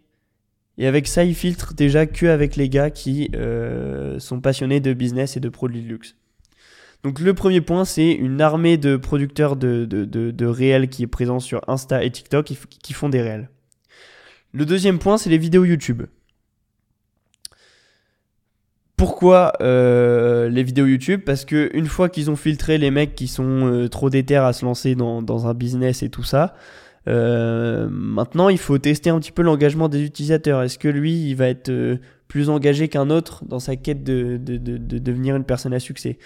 et 0.78 0.86
avec 0.86 1.08
ça, 1.08 1.24
ils 1.24 1.34
filtrent 1.34 1.74
déjà 1.74 2.06
que 2.06 2.26
avec 2.26 2.54
les 2.54 2.68
gars 2.68 2.90
qui 2.90 3.30
euh, 3.34 4.20
sont 4.20 4.40
passionnés 4.40 4.78
de 4.78 4.92
business 4.92 5.36
et 5.36 5.40
de 5.40 5.48
produits 5.48 5.82
de 5.82 5.88
luxe. 5.88 6.14
Donc 7.02 7.18
le 7.18 7.34
premier 7.34 7.60
point, 7.60 7.84
c'est 7.84 8.12
une 8.12 8.40
armée 8.40 8.76
de 8.76 8.96
producteurs 8.96 9.56
de, 9.56 9.84
de, 9.84 10.04
de, 10.04 10.46
réels 10.46 10.88
qui 10.88 11.02
est 11.02 11.08
présent 11.08 11.40
sur 11.40 11.68
Insta 11.68 12.04
et 12.04 12.10
TikTok 12.10 12.46
qui, 12.46 12.92
font 12.92 13.08
des 13.08 13.20
réels. 13.20 13.50
Le 14.52 14.64
deuxième 14.64 14.98
point, 15.00 15.18
c'est 15.18 15.30
les 15.30 15.38
vidéos 15.38 15.64
YouTube. 15.64 16.04
Pourquoi 18.96 19.52
euh, 19.60 20.48
les 20.48 20.62
vidéos 20.62 20.86
YouTube? 20.86 21.22
Parce 21.24 21.44
que 21.44 21.70
une 21.72 21.86
fois 21.86 22.08
qu'ils 22.08 22.30
ont 22.30 22.36
filtré 22.36 22.78
les 22.78 22.90
mecs 22.90 23.14
qui 23.14 23.28
sont 23.28 23.66
euh, 23.66 23.88
trop 23.88 24.10
déter 24.10 24.36
à 24.36 24.52
se 24.52 24.64
lancer 24.64 24.96
dans, 24.96 25.22
dans, 25.22 25.46
un 25.46 25.54
business 25.54 26.02
et 26.02 26.08
tout 26.08 26.24
ça, 26.24 26.56
maintenant, 27.08 28.48
il 28.48 28.58
faut 28.58 28.78
tester 28.78 29.10
un 29.10 29.18
petit 29.18 29.32
peu 29.32 29.42
l'engagement 29.42 29.88
des 29.88 30.02
utilisateurs. 30.02 30.62
Est-ce 30.62 30.78
que 30.78 30.88
lui, 30.88 31.30
il 31.30 31.34
va 31.34 31.48
être 31.48 31.98
plus 32.28 32.50
engagé 32.50 32.88
qu'un 32.88 33.10
autre 33.10 33.44
dans 33.46 33.58
sa 33.58 33.76
quête 33.76 34.04
de, 34.04 34.36
de, 34.36 34.56
de, 34.56 34.76
de, 34.76 34.98
devenir 34.98 35.36
une 35.36 35.44
personne 35.44 35.72
à 35.72 35.80
succès? 35.80 36.18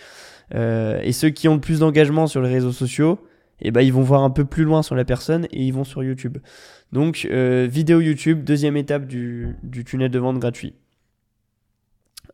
Et 0.53 1.12
ceux 1.12 1.31
qui 1.31 1.49
ont 1.49 1.55
le 1.55 1.61
plus 1.61 1.81
d'engagement 1.81 2.27
sur 2.27 2.42
les 2.42 2.51
réseaux 2.51 2.73
sociaux, 2.73 3.18
eh 3.64 3.71
ben, 3.71 3.81
ils 3.81 3.92
vont 3.92 4.03
voir 4.03 4.25
un 4.25 4.31
peu 4.31 4.45
plus 4.45 4.64
loin 4.64 4.83
sur 4.83 4.95
la 4.97 5.05
personne 5.05 5.47
et 5.53 5.62
ils 5.62 5.73
vont 5.73 5.85
sur 5.85 6.03
YouTube. 6.03 6.38
Donc, 6.92 7.27
euh, 7.31 7.66
vidéo 7.71 8.01
YouTube, 8.01 8.45
deuxième 8.45 8.77
étape 8.77 9.07
du, 9.07 9.57
tunnel 9.87 10.11
de 10.11 10.18
vente 10.18 10.38
gratuit. 10.40 10.75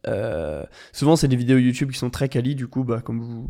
Euh, 0.07 0.65
souvent, 0.93 1.17
c'est 1.17 1.29
des 1.29 1.37
vidéos 1.37 1.59
YouTube 1.59 1.93
qui 1.93 1.99
sont 1.99 2.11
très 2.11 2.29
quali, 2.29 2.55
du 2.55 2.67
coup, 2.67 2.83
bah, 2.83 3.03
comme, 3.05 3.21
vous, 3.21 3.49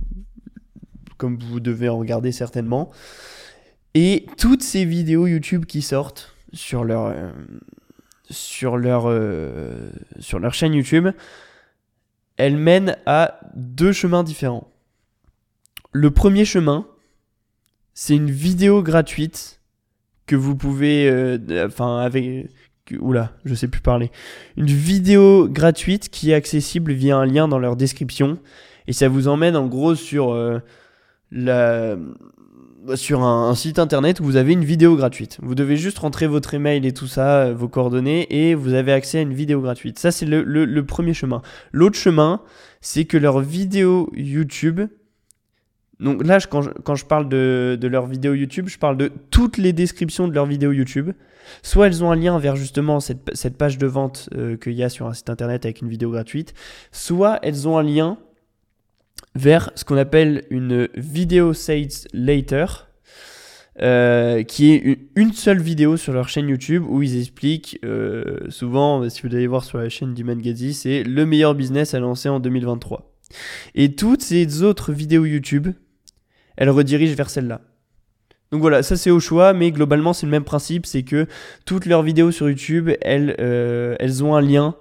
comme 1.16 1.38
vous 1.38 1.60
devez 1.60 1.88
en 1.88 1.98
regarder 1.98 2.32
certainement. 2.32 2.90
Et 4.00 4.26
toutes 4.38 4.62
ces 4.62 4.84
vidéos 4.84 5.26
YouTube 5.26 5.64
qui 5.64 5.82
sortent 5.82 6.36
sur 6.52 6.84
leur, 6.84 7.06
euh, 7.06 7.32
sur 8.30 8.76
leur, 8.76 9.12
sur 10.20 10.38
leur 10.38 10.54
chaîne 10.54 10.72
YouTube, 10.72 11.08
elles 12.36 12.56
mènent 12.56 12.96
à 13.06 13.40
deux 13.56 13.90
chemins 13.90 14.22
différents. 14.22 14.70
Le 15.90 16.12
premier 16.12 16.44
chemin, 16.44 16.86
c'est 17.92 18.14
une 18.14 18.30
vidéo 18.30 18.84
gratuite 18.84 19.60
que 20.26 20.36
vous 20.36 20.54
pouvez, 20.54 21.10
euh, 21.10 21.66
enfin 21.66 21.98
avec, 21.98 22.46
oula, 23.00 23.32
je 23.44 23.56
sais 23.56 23.66
plus 23.66 23.80
parler, 23.80 24.12
une 24.56 24.66
vidéo 24.66 25.48
gratuite 25.48 26.08
qui 26.08 26.30
est 26.30 26.34
accessible 26.34 26.92
via 26.92 27.16
un 27.16 27.26
lien 27.26 27.48
dans 27.48 27.58
leur 27.58 27.74
description 27.74 28.38
et 28.86 28.92
ça 28.92 29.08
vous 29.08 29.26
emmène 29.26 29.56
en 29.56 29.66
gros 29.66 29.96
sur 29.96 30.32
euh, 30.32 30.60
la 31.32 31.96
sur 32.96 33.22
un, 33.22 33.54
site 33.54 33.78
internet 33.78 34.20
où 34.20 34.24
vous 34.24 34.36
avez 34.36 34.52
une 34.52 34.64
vidéo 34.64 34.96
gratuite. 34.96 35.38
Vous 35.42 35.54
devez 35.54 35.76
juste 35.76 35.98
rentrer 35.98 36.26
votre 36.26 36.54
email 36.54 36.86
et 36.86 36.92
tout 36.92 37.06
ça, 37.06 37.42
euh, 37.42 37.54
vos 37.54 37.68
coordonnées, 37.68 38.26
et 38.30 38.54
vous 38.54 38.74
avez 38.74 38.92
accès 38.92 39.18
à 39.18 39.20
une 39.22 39.34
vidéo 39.34 39.60
gratuite. 39.60 39.98
Ça, 39.98 40.10
c'est 40.10 40.26
le, 40.26 40.80
premier 40.82 41.14
chemin. 41.14 41.42
L'autre 41.72 41.98
chemin, 41.98 42.40
c'est 42.80 43.04
que 43.04 43.16
leur 43.16 43.40
vidéo 43.40 44.10
YouTube 44.14 44.82
donc 46.00 46.24
là, 46.24 46.38
quand 46.48 46.94
je, 46.94 47.04
parle 47.04 47.28
de, 47.28 47.76
leurs 47.82 48.06
vidéos 48.06 48.32
YouTube, 48.32 48.68
je 48.68 48.78
parle 48.78 48.96
de 48.96 49.10
toutes 49.32 49.58
les 49.58 49.72
descriptions 49.72 50.28
de 50.28 50.32
leurs 50.32 50.46
vidéos 50.46 50.70
YouTube. 50.70 51.10
Soit 51.64 51.88
elles 51.88 52.04
ont 52.04 52.12
un 52.12 52.14
lien 52.14 52.38
vers 52.38 52.54
justement 52.54 53.00
cette, 53.00 53.28
cette 53.32 53.56
page 53.56 53.78
de 53.78 53.86
vente 53.88 54.28
euh, 54.36 54.56
qu'il 54.56 54.74
y 54.74 54.84
a 54.84 54.88
sur 54.88 55.08
un 55.08 55.12
site 55.12 55.28
internet 55.28 55.64
avec 55.64 55.82
une 55.82 55.88
vidéo 55.88 56.10
gratuite, 56.12 56.54
soit 56.92 57.40
elles 57.42 57.66
ont 57.66 57.78
un 57.78 57.82
lien 57.82 58.16
vers 59.38 59.70
ce 59.74 59.84
qu'on 59.84 59.96
appelle 59.96 60.44
une 60.50 60.88
vidéo 60.94 61.54
sales 61.54 62.08
later, 62.12 62.88
euh, 63.80 64.42
qui 64.42 64.72
est 64.72 64.98
une 65.14 65.32
seule 65.32 65.62
vidéo 65.62 65.96
sur 65.96 66.12
leur 66.12 66.28
chaîne 66.28 66.48
YouTube 66.48 66.84
où 66.88 67.02
ils 67.02 67.18
expliquent, 67.20 67.78
euh, 67.84 68.38
souvent, 68.48 69.08
si 69.08 69.22
vous 69.22 69.34
allez 69.34 69.46
voir 69.46 69.64
sur 69.64 69.78
la 69.78 69.88
chaîne 69.88 70.14
du 70.14 70.24
Mangazi, 70.24 70.74
c'est 70.74 71.04
le 71.04 71.24
meilleur 71.24 71.54
business 71.54 71.94
à 71.94 72.00
lancer 72.00 72.28
en 72.28 72.40
2023. 72.40 73.14
Et 73.74 73.94
toutes 73.94 74.22
ces 74.22 74.62
autres 74.62 74.92
vidéos 74.92 75.24
YouTube 75.24 75.68
elle 76.58 76.70
redirige 76.70 77.14
vers 77.14 77.30
celle-là. 77.30 77.60
Donc 78.50 78.60
voilà, 78.62 78.82
ça 78.82 78.96
c'est 78.96 79.10
au 79.10 79.20
choix, 79.20 79.52
mais 79.52 79.70
globalement 79.70 80.12
c'est 80.12 80.26
le 80.26 80.32
même 80.32 80.44
principe, 80.44 80.86
c'est 80.86 81.04
que 81.04 81.26
toutes 81.64 81.86
leurs 81.86 82.02
vidéos 82.02 82.32
sur 82.32 82.48
YouTube, 82.48 82.90
elles, 83.00 83.36
euh, 83.38 83.94
elles 84.00 84.24
ont 84.24 84.34
un 84.34 84.40
lien 84.40 84.74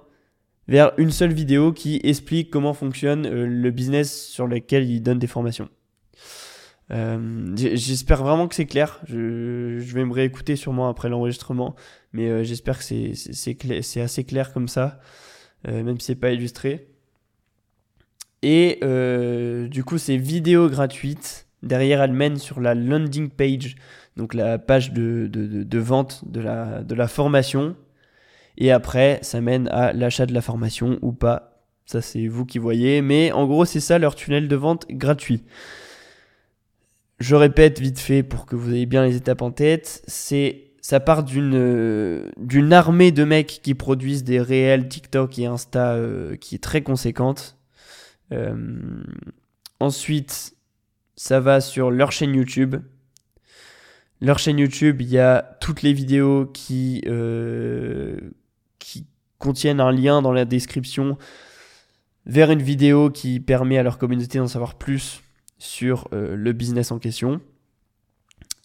vers 0.68 0.92
une 0.98 1.10
seule 1.10 1.32
vidéo 1.32 1.72
qui 1.72 2.00
explique 2.04 2.50
comment 2.50 2.74
fonctionne 2.74 3.26
euh, 3.26 3.46
le 3.46 3.70
business 3.70 4.26
sur 4.26 4.46
lequel 4.46 4.88
ils 4.88 5.02
donnent 5.02 5.18
des 5.18 5.26
formations. 5.26 5.68
Euh, 6.90 7.52
j'espère 7.54 8.22
vraiment 8.22 8.48
que 8.48 8.54
c'est 8.54 8.66
clair. 8.66 9.00
Je, 9.06 9.78
vais 9.78 10.04
me 10.04 10.12
réécouter 10.12 10.56
sûrement 10.56 10.88
après 10.88 11.08
l'enregistrement, 11.08 11.74
mais 12.12 12.44
j'espère 12.44 12.78
que 12.78 12.84
c'est 12.84 14.00
assez 14.00 14.24
clair 14.24 14.52
comme 14.54 14.68
ça, 14.68 15.00
même 15.66 16.00
si 16.00 16.06
c'est 16.06 16.14
pas 16.14 16.30
illustré. 16.30 16.88
Et 18.40 18.78
du 19.68 19.84
coup, 19.84 19.98
ces 19.98 20.16
vidéos 20.16 20.70
gratuites 20.70 21.48
Derrière, 21.62 22.02
elle 22.02 22.12
mène 22.12 22.36
sur 22.36 22.60
la 22.60 22.74
landing 22.74 23.30
page, 23.30 23.76
donc 24.16 24.34
la 24.34 24.58
page 24.58 24.92
de, 24.92 25.78
vente 25.78 26.22
de 26.26 26.40
la 26.40 27.08
formation. 27.08 27.76
Et 28.58 28.70
après, 28.72 29.20
ça 29.22 29.40
mène 29.40 29.68
à 29.68 29.92
l'achat 29.92 30.26
de 30.26 30.34
la 30.34 30.42
formation 30.42 30.98
ou 31.00 31.12
pas. 31.12 31.64
Ça, 31.86 32.02
c'est 32.02 32.26
vous 32.26 32.44
qui 32.44 32.58
voyez. 32.58 33.00
Mais 33.00 33.32
en 33.32 33.46
gros, 33.46 33.64
c'est 33.64 33.80
ça 33.80 33.98
leur 33.98 34.14
tunnel 34.14 34.48
de 34.48 34.56
vente 34.56 34.86
gratuit. 34.90 35.44
Je 37.20 37.34
répète 37.34 37.80
vite 37.80 37.98
fait 37.98 38.22
pour 38.22 38.46
que 38.46 38.56
vous 38.56 38.74
ayez 38.74 38.86
bien 38.86 39.04
les 39.04 39.16
étapes 39.16 39.42
en 39.42 39.52
tête. 39.52 40.02
C'est 40.06 40.72
ça 40.80 41.00
part 41.00 41.22
d'une 41.22 42.30
d'une 42.36 42.72
armée 42.72 43.12
de 43.12 43.24
mecs 43.24 43.60
qui 43.62 43.74
produisent 43.74 44.24
des 44.24 44.40
réels 44.40 44.88
TikTok 44.88 45.38
et 45.38 45.46
Insta 45.46 45.94
euh, 45.94 46.36
qui 46.36 46.54
est 46.56 46.62
très 46.62 46.82
conséquente. 46.82 47.58
Euh, 48.32 49.02
ensuite, 49.80 50.56
ça 51.16 51.40
va 51.40 51.60
sur 51.60 51.90
leur 51.90 52.12
chaîne 52.12 52.34
YouTube. 52.34 52.76
Leur 54.20 54.38
chaîne 54.38 54.58
YouTube, 54.58 55.00
il 55.00 55.08
y 55.08 55.18
a 55.18 55.56
toutes 55.60 55.82
les 55.82 55.92
vidéos 55.92 56.46
qui, 56.46 57.02
euh, 57.06 58.18
qui 58.18 58.47
contiennent 59.38 59.80
un 59.80 59.92
lien 59.92 60.22
dans 60.22 60.32
la 60.32 60.44
description 60.44 61.16
vers 62.26 62.50
une 62.50 62.62
vidéo 62.62 63.10
qui 63.10 63.40
permet 63.40 63.78
à 63.78 63.82
leur 63.82 63.98
communauté 63.98 64.38
d'en 64.38 64.46
savoir 64.46 64.74
plus 64.74 65.22
sur 65.58 66.08
euh, 66.12 66.36
le 66.36 66.52
business 66.52 66.92
en 66.92 66.98
question. 66.98 67.40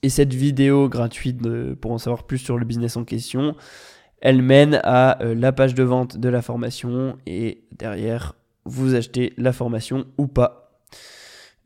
Et 0.03 0.09
cette 0.09 0.33
vidéo 0.33 0.89
gratuite 0.89 1.39
pour 1.75 1.91
en 1.91 1.97
savoir 1.97 2.23
plus 2.23 2.37
sur 2.37 2.57
le 2.57 2.65
business 2.65 2.97
en 2.97 3.05
question, 3.05 3.55
elle 4.21 4.41
mène 4.41 4.81
à 4.83 5.23
euh, 5.23 5.33
la 5.33 5.53
page 5.53 5.75
de 5.75 5.83
vente 5.83 6.17
de 6.17 6.29
la 6.29 6.41
formation 6.41 7.17
et 7.25 7.63
derrière, 7.71 8.35
vous 8.65 8.95
achetez 8.95 9.33
la 9.37 9.53
formation 9.53 10.05
ou 10.17 10.27
pas. 10.27 10.81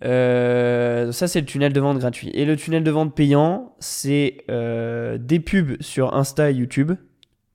Euh, 0.03 1.11
ça, 1.11 1.27
c'est 1.27 1.39
le 1.39 1.47
tunnel 1.47 1.73
de 1.73 1.79
vente 1.79 1.97
gratuit. 1.97 2.29
Et 2.35 2.45
le 2.45 2.55
tunnel 2.55 2.83
de 2.83 2.91
vente 2.91 3.15
payant, 3.15 3.75
c'est 3.79 4.45
des 4.47 5.39
pubs 5.39 5.81
sur 5.81 6.13
Insta 6.13 6.51
et 6.51 6.53
YouTube. 6.53 6.93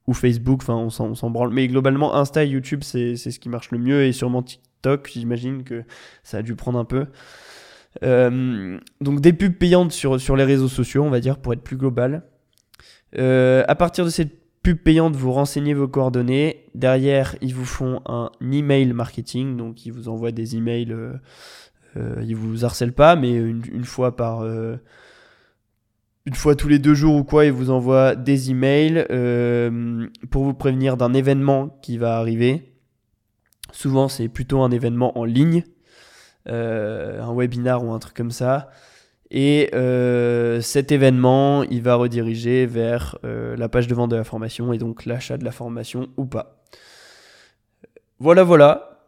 Ou 0.07 0.15
Facebook, 0.15 0.61
enfin, 0.63 0.75
on 0.75 0.91
s'en 1.15 1.31
branle. 1.31 1.53
Mais 1.53 1.69
globalement, 1.69 2.15
Insta 2.15 2.45
et 2.45 2.49
YouTube, 2.49 2.83
c'est 2.83 3.17
ce 3.17 3.39
qui 3.39 3.49
marche 3.49 3.71
le 3.71 3.79
mieux. 3.79 4.05
Et 4.05 4.13
sûrement 4.13 4.43
TikTok, 4.43 5.11
j'imagine 5.13 5.63
que 5.63 5.85
ça 6.23 6.39
a 6.39 6.43
dû 6.43 6.55
prendre 6.55 6.79
un 6.79 6.85
peu. 6.85 7.07
Euh, 8.03 8.79
donc, 9.01 9.21
des 9.21 9.33
pubs 9.33 9.55
payantes 9.55 9.93
sur, 9.93 10.37
les 10.37 10.45
réseaux 10.45 10.69
sociaux, 10.69 11.05
on 11.05 11.11
va 11.11 11.21
dire, 11.21 11.39
pour 11.39 11.53
être 11.53 11.63
plus 11.63 11.77
global. 11.77 12.25
à 13.17 13.75
partir 13.77 14.05
de 14.05 14.11
cette 14.11 14.33
pub 14.63 14.79
payante, 14.79 15.15
vous 15.17 15.33
renseignez 15.33 15.75
vos 15.75 15.89
coordonnées. 15.89 16.67
Derrière, 16.75 17.37
ils 17.41 17.55
vous 17.55 17.65
font 17.65 18.01
un 18.07 18.31
email 18.41 18.93
marketing. 18.93 19.57
Donc, 19.57 19.87
ils 19.87 19.93
vous 19.93 20.09
envoient 20.09 20.33
des 20.33 20.57
emails 20.57 20.93
euh, 21.97 22.23
ils 22.27 22.37
vous 22.37 22.65
harcèlent 22.65 22.95
pas, 22.95 23.17
mais 23.17 23.33
une, 23.33 23.85
fois 23.85 24.17
par 24.17 24.41
euh, 24.41 24.77
une 26.27 26.35
fois 26.35 26.55
tous 26.55 26.69
les 26.69 26.79
deux 26.79 26.95
jours 26.95 27.17
ou 27.17 27.25
quoi, 27.25 27.45
ils 27.45 27.53
vous 27.53 27.71
envoient 27.71 28.15
des 28.15 28.51
emails 28.51 29.07
euh, 29.11 30.07
pour 30.31 30.45
vous 30.45 30.55
prévenir 30.55 30.97
d'un 30.97 31.15
événement 31.15 31.79
qui 31.83 31.99
va 31.99 32.17
arriver. 32.17 32.73
Souvent, 33.73 34.09
c'est 34.09 34.29
plutôt 34.29 34.63
un 34.63 34.71
événement 34.71 35.19
en 35.19 35.25
ligne, 35.25 35.65
un 36.47 37.35
webinar 37.35 37.85
ou 37.85 37.93
un 37.93 37.99
truc 37.99 38.15
comme 38.15 38.31
ça. 38.31 38.71
Et 39.31 39.71
cet 40.61 40.93
événement, 40.93 41.63
il 41.63 41.81
va 41.81 41.95
rediriger 41.95 42.67
vers 42.67 43.19
la 43.23 43.69
page 43.71 43.89
de 43.89 43.95
vente 43.95 44.11
de 44.11 44.17
la 44.17 44.25
formation 44.25 44.75
et 44.75 44.79
donc 44.79 45.07
l'achat 45.07 45.39
de 45.39 45.45
la 45.45 45.53
formation 45.53 46.09
ou 46.19 46.27
pas. 46.27 46.63
Voilà, 48.19 48.45
voilà. 48.45 49.01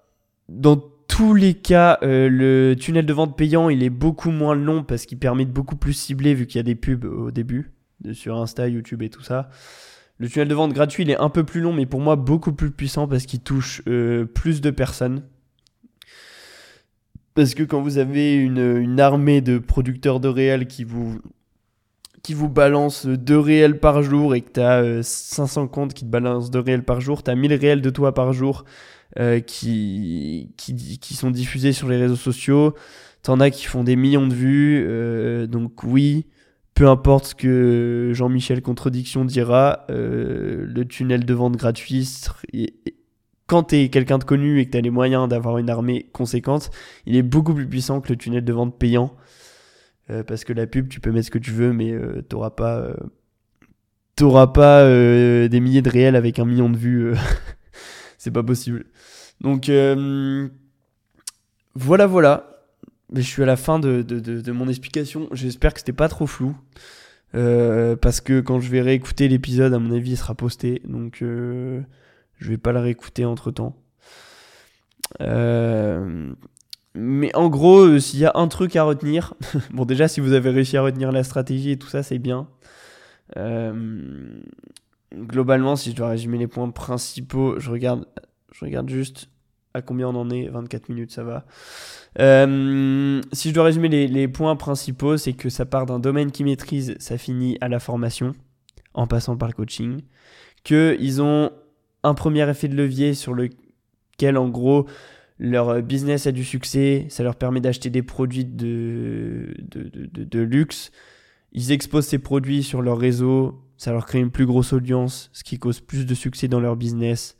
Tous 1.15 1.33
les 1.33 1.55
cas, 1.55 2.01
euh, 2.03 2.29
le 2.29 2.75
tunnel 2.75 3.07
de 3.07 3.13
vente 3.13 3.37
payant, 3.37 3.69
il 3.69 3.85
est 3.85 3.91
beaucoup 3.91 4.33
moins 4.33 4.57
long 4.57 4.83
parce 4.83 5.07
qu'il 5.07 5.17
permet 5.17 5.45
de 5.45 5.53
beaucoup 5.53 5.77
plus 5.77 5.93
cibler 5.93 6.35
vu 6.35 6.49
qu'il 6.49 6.57
y 6.57 6.59
a 6.59 6.65
des 6.65 6.75
pubs 6.75 7.05
au 7.05 7.31
début 7.31 7.71
sur 8.15 8.37
Insta, 8.37 8.67
YouTube 8.67 9.01
et 9.01 9.11
tout 9.11 9.23
ça. 9.23 9.49
Le 10.19 10.29
tunnel 10.29 10.49
de 10.49 10.55
vente 10.57 10.73
gratuit, 10.73 11.05
il 11.05 11.11
est 11.11 11.17
un 11.17 11.29
peu 11.29 11.45
plus 11.45 11.61
long, 11.61 11.73
mais 11.73 11.87
pour 11.87 12.01
moi 12.01 12.17
beaucoup 12.17 12.53
plus 12.53 12.73
puissant 12.73 13.07
parce 13.07 13.27
qu'il 13.27 13.39
touche 13.39 13.81
euh, 13.87 14.25
plus 14.25 14.61
de 14.61 14.71
personnes. 14.71 15.23
Parce 17.35 17.55
que 17.55 17.63
quand 17.63 17.81
vous 17.81 17.99
avez 17.99 18.35
une, 18.35 18.99
armée 18.99 19.41
de 19.41 19.59
producteurs 19.59 20.19
de 20.19 20.27
réels 20.27 20.67
qui 20.67 20.83
vous, 20.83 21.21
qui 22.25 22.35
vous 22.35 22.49
balancent 22.49 23.07
deux 23.07 23.39
réels 23.39 23.79
par 23.79 24.03
jour 24.03 24.35
et 24.35 24.41
que 24.41 24.51
tu 24.51 24.61
as 24.61 25.05
500 25.05 25.69
comptes 25.69 25.95
qui 25.95 26.05
te 26.05 26.11
balancent 26.11 26.51
deux 26.51 26.59
réels 26.59 26.85
par 26.85 27.01
jour, 27.01 27.23
tu 27.23 27.31
as 27.31 27.37
1000 27.37 27.55
réels 27.55 27.83
de 27.83 27.91
toi 27.91 28.13
par 28.15 28.33
jour 28.33 28.65
euh, 29.21 29.39
qui, 29.39 30.53
qui, 30.57 30.99
qui, 30.99 31.15
sont 31.15 31.31
diffusés 31.31 31.73
sur 31.73 31.89
les 31.89 31.97
réseaux 31.97 32.17
sociaux. 32.17 32.75
T'en 33.23 33.39
as 33.39 33.51
qui 33.51 33.65
font 33.65 33.85
des 33.85 33.95
millions 33.95 34.27
de 34.27 34.35
vues. 34.35 34.85
Euh, 34.89 35.47
donc 35.47 35.85
oui, 35.85 36.27
peu 36.75 36.89
importe 36.89 37.27
ce 37.27 37.35
que 37.37 38.11
Jean-Michel 38.13 38.61
Contradiction 38.61 39.25
dira, 39.25 39.87
euh, 39.89 40.67
le 40.67 40.85
tunnel 40.85 41.25
de 41.25 41.33
vente 41.33 41.57
gratuit, 41.57 42.11
quand 43.47 43.63
t'es 43.63 43.89
quelqu'un 43.89 44.19
de 44.19 44.25
connu 44.25 44.59
et 44.59 44.67
que 44.67 44.73
t'as 44.73 44.81
les 44.81 44.91
moyens 44.91 45.29
d'avoir 45.29 45.59
une 45.59 45.71
armée 45.71 46.11
conséquente, 46.13 46.73
il 47.07 47.15
est 47.15 47.23
beaucoup 47.23 47.55
plus 47.55 47.69
puissant 47.69 48.01
que 48.01 48.09
le 48.09 48.17
tunnel 48.17 48.45
de 48.45 48.53
vente 48.53 48.77
payant. 48.77 49.15
parce 50.27 50.43
que 50.43 50.53
la 50.53 50.67
pub, 50.67 50.89
tu 50.89 50.99
peux 50.99 51.13
mettre 51.13 51.27
ce 51.27 51.31
que 51.31 51.39
tu 51.39 51.53
veux, 51.53 51.73
mais 51.73 51.95
t'auras 52.29 52.51
pas, 52.51 52.97
t'auras 54.17 54.49
pas 54.49 54.85
des 55.49 55.61
milliers 55.61 55.83
de 55.83 55.91
réels 55.91 56.17
avec 56.17 56.41
un 56.41 56.45
million 56.45 56.69
de 56.69 56.77
vues. 56.77 57.15
c'est 58.19 58.33
pas 58.33 58.43
possible. 58.43 58.87
Donc 59.41 59.71
voilà, 61.75 62.07
voilà. 62.07 62.55
Mais 63.13 63.23
je 63.23 63.29
suis 63.29 63.43
à 63.43 63.47
la 63.47 63.57
fin 63.57 63.79
de, 63.79 64.53
mon 64.53 64.69
explication. 64.69 65.29
J'espère 65.33 65.73
que 65.75 65.81
c'était 65.81 65.93
pas 65.93 66.09
trop 66.09 66.27
flou. 66.27 66.57
Euh, 67.35 67.97
parce 67.97 68.21
que 68.21 68.41
quand 68.41 68.61
je 68.61 68.71
vais 68.71 68.81
réécouter 68.81 69.29
l'épisode, 69.29 69.75
à 69.75 69.79
mon 69.79 69.95
avis, 69.95 70.13
il 70.13 70.17
sera 70.17 70.35
posté. 70.35 70.83
Donc 70.85 71.23
euh, 71.23 71.81
je 72.39 72.49
vais 72.51 72.59
pas 72.59 72.73
le 72.73 72.81
réécouter 72.81 73.25
entre 73.25 73.51
temps. 73.51 73.77
Euh, 75.21 76.33
mais 76.95 77.35
en 77.35 77.49
gros, 77.49 77.99
s'il 77.99 78.21
y 78.21 78.25
a 78.25 78.33
un 78.35 78.49
truc 78.49 78.77
à 78.77 78.85
retenir, 78.85 79.35
bon 79.73 79.85
déjà 79.85 80.09
si 80.09 80.21
vous 80.21 80.33
avez 80.33 80.51
réussi 80.51 80.77
à 80.77 80.83
retenir 80.83 81.13
la 81.13 81.25
stratégie 81.25 81.73
et 81.73 81.79
tout 81.79 81.89
ça, 81.89 82.03
c'est 82.03 82.19
bien. 82.19 82.49
globalement, 85.13 85.77
si 85.77 85.91
je 85.91 85.97
dois 85.97 86.09
résumer 86.09 86.39
les 86.39 86.47
points 86.47 86.71
principaux, 86.71 87.59
je 87.59 87.71
regarde, 87.71 88.07
je 88.55 88.65
regarde 88.65 88.89
juste 88.89 89.29
à 89.75 89.83
combien 89.83 90.09
on 90.09 90.15
en 90.15 90.31
est 90.31 90.49
24 90.49 90.89
minutes, 90.89 91.11
ça 91.11 91.25
va. 91.25 91.45
Euh, 92.21 93.21
si 93.33 93.49
je 93.49 93.55
dois 93.55 93.65
résumer 93.65 93.89
les, 93.89 94.29
points 94.29 94.55
principaux, 94.55 95.17
c'est 95.17 95.33
que 95.33 95.49
ça 95.49 95.67
part 95.67 95.85
d'un 95.85 95.99
domaine 95.99 96.31
qu'ils 96.31 96.47
maîtrisent, 96.47 96.95
ça 97.01 97.19
finit 97.19 97.59
à 97.61 97.69
la 97.69 97.81
formation, 97.81 98.33
en 98.95 99.09
passant 99.09 99.37
par 99.37 99.49
le 99.49 99.55
coaching. 99.55 100.03
Qu'ils 100.63 101.21
ont 101.21 101.51
un 102.05 102.15
premier 102.15 102.49
effet 102.49 102.69
de 102.69 102.77
levier 102.77 103.15
sur 103.15 103.35
lequel, 103.35 104.39
en 104.39 104.49
gros, 104.49 104.87
leur 105.41 105.83
business 105.83 106.29
a 106.29 106.33
du 106.33 106.45
succès, 106.45 107.07
ça 107.09 107.25
leur 107.25 107.35
permet 107.35 107.61
d'acheter 107.61 107.91
des 107.91 108.03
produits 108.03 108.45
de, 108.45 109.57
luxe. 110.33 110.93
Ils 111.53 111.73
exposent 111.73 112.07
ces 112.07 112.21
produits 112.21 112.63
sur 112.63 112.81
leur 112.81 112.99
réseau, 112.99 113.61
ça 113.77 113.91
leur 113.91 114.07
crée 114.07 114.21
une 114.21 114.31
plus 114.31 114.47
grosse 114.47 114.73
audience, 114.73 115.31
ce 115.33 115.43
qui 115.43 115.59
cause 115.59 115.81
plus 115.81 116.07
de 116.07 116.15
succès 116.15 116.47
dans 116.47 116.61
leur 116.61 116.77
business. 116.77 117.37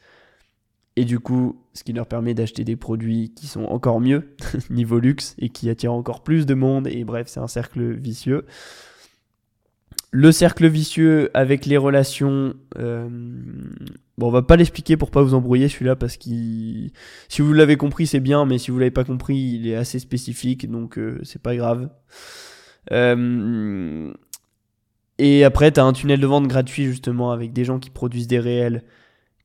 Et 0.97 1.05
du 1.05 1.19
coup, 1.19 1.61
ce 1.73 1.83
qui 1.83 1.93
leur 1.93 2.07
permet 2.07 2.35
d'acheter 2.35 2.65
des 2.65 2.77
produits 2.77 3.33
qui 3.35 3.47
sont 3.47 3.65
encore 3.65 4.01
mieux 4.01 4.37
niveau 4.71 5.01
luxe 5.01 5.35
et 5.39 5.49
qui 5.49 5.69
attirent 5.69 5.93
encore 5.93 6.23
plus 6.23 6.47
de 6.47 6.55
monde. 6.55 6.87
Et 6.87 7.05
bref, 7.05 7.27
c'est 7.29 7.41
un 7.41 7.49
cercle 7.49 7.93
vicieux. 7.95 8.45
Le 10.13 10.31
cercle 10.31 10.69
vicieux 10.69 11.31
avec 11.35 11.67
les 11.67 11.77
relations, 11.77 12.55
euh, 12.79 13.09
bon, 14.17 14.29
on 14.29 14.31
va 14.31 14.43
pas 14.43 14.55
l'expliquer 14.55 14.97
pour 14.97 15.11
pas 15.11 15.21
vous 15.23 15.35
embrouiller 15.35 15.69
celui-là 15.69 15.97
parce 15.97 16.17
que 16.17 16.31
si 17.29 17.43
vous 17.43 17.53
l'avez 17.53 17.77
compris, 17.77 18.07
c'est 18.07 18.21
bien, 18.21 18.47
mais 18.47 18.59
si 18.59 18.71
vous 18.71 18.79
l'avez 18.79 18.93
pas 18.93 19.03
compris, 19.03 19.37
il 19.37 19.67
est 19.67 19.75
assez 19.75 19.99
spécifique, 19.99 20.71
donc 20.71 20.99
euh, 20.99 21.19
c'est 21.25 21.43
pas 21.43 21.57
grave. 21.57 21.91
Euh, 22.93 24.13
et 25.19 25.43
après, 25.43 25.73
tu 25.73 25.81
as 25.81 25.85
un 25.85 25.93
tunnel 25.93 26.21
de 26.21 26.27
vente 26.29 26.47
gratuit 26.47 26.85
justement 26.85 27.33
avec 27.33 27.53
des 27.53 27.65
gens 27.65 27.81
qui 27.81 27.91
produisent 27.91 28.29
des 28.29 28.39
réels 28.39 28.85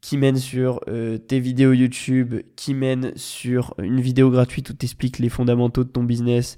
qui 0.02 0.18
mène 0.18 0.38
sur 0.38 0.80
euh, 0.88 1.18
tes 1.18 1.40
vidéos 1.40 1.74
YouTube, 1.74 2.36
qui 2.56 2.74
mène 2.74 3.12
sur 3.16 3.74
une 3.80 4.00
vidéo 4.00 4.30
gratuite 4.30 4.70
où 4.70 4.74
tu 4.74 4.86
expliques 4.86 5.20
les 5.20 5.30
fondamentaux 5.30 5.84
de 5.84 5.90
ton 5.90 6.04
business, 6.04 6.58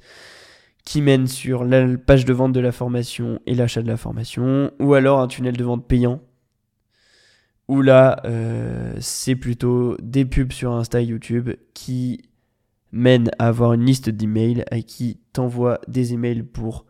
qui 0.85 1.01
mène 1.01 1.27
sur 1.27 1.63
la 1.63 1.97
page 1.97 2.25
de 2.25 2.33
vente 2.33 2.53
de 2.53 2.59
la 2.59 2.71
formation 2.71 3.39
et 3.45 3.55
l'achat 3.55 3.81
de 3.81 3.87
la 3.87 3.97
formation, 3.97 4.71
ou 4.79 4.93
alors 4.93 5.19
un 5.19 5.27
tunnel 5.27 5.57
de 5.57 5.63
vente 5.63 5.87
payant, 5.87 6.21
où 7.67 7.81
là, 7.81 8.21
euh, 8.25 8.93
c'est 8.99 9.35
plutôt 9.35 9.97
des 10.01 10.25
pubs 10.25 10.51
sur 10.51 10.73
Insta 10.73 11.01
et 11.01 11.05
YouTube 11.05 11.51
qui 11.73 12.21
mènent 12.91 13.31
à 13.39 13.47
avoir 13.47 13.73
une 13.73 13.85
liste 13.85 14.09
d'emails 14.09 14.65
à 14.69 14.81
qui 14.81 15.19
t'envoie 15.33 15.79
des 15.87 16.13
emails 16.13 16.43
pour 16.43 16.85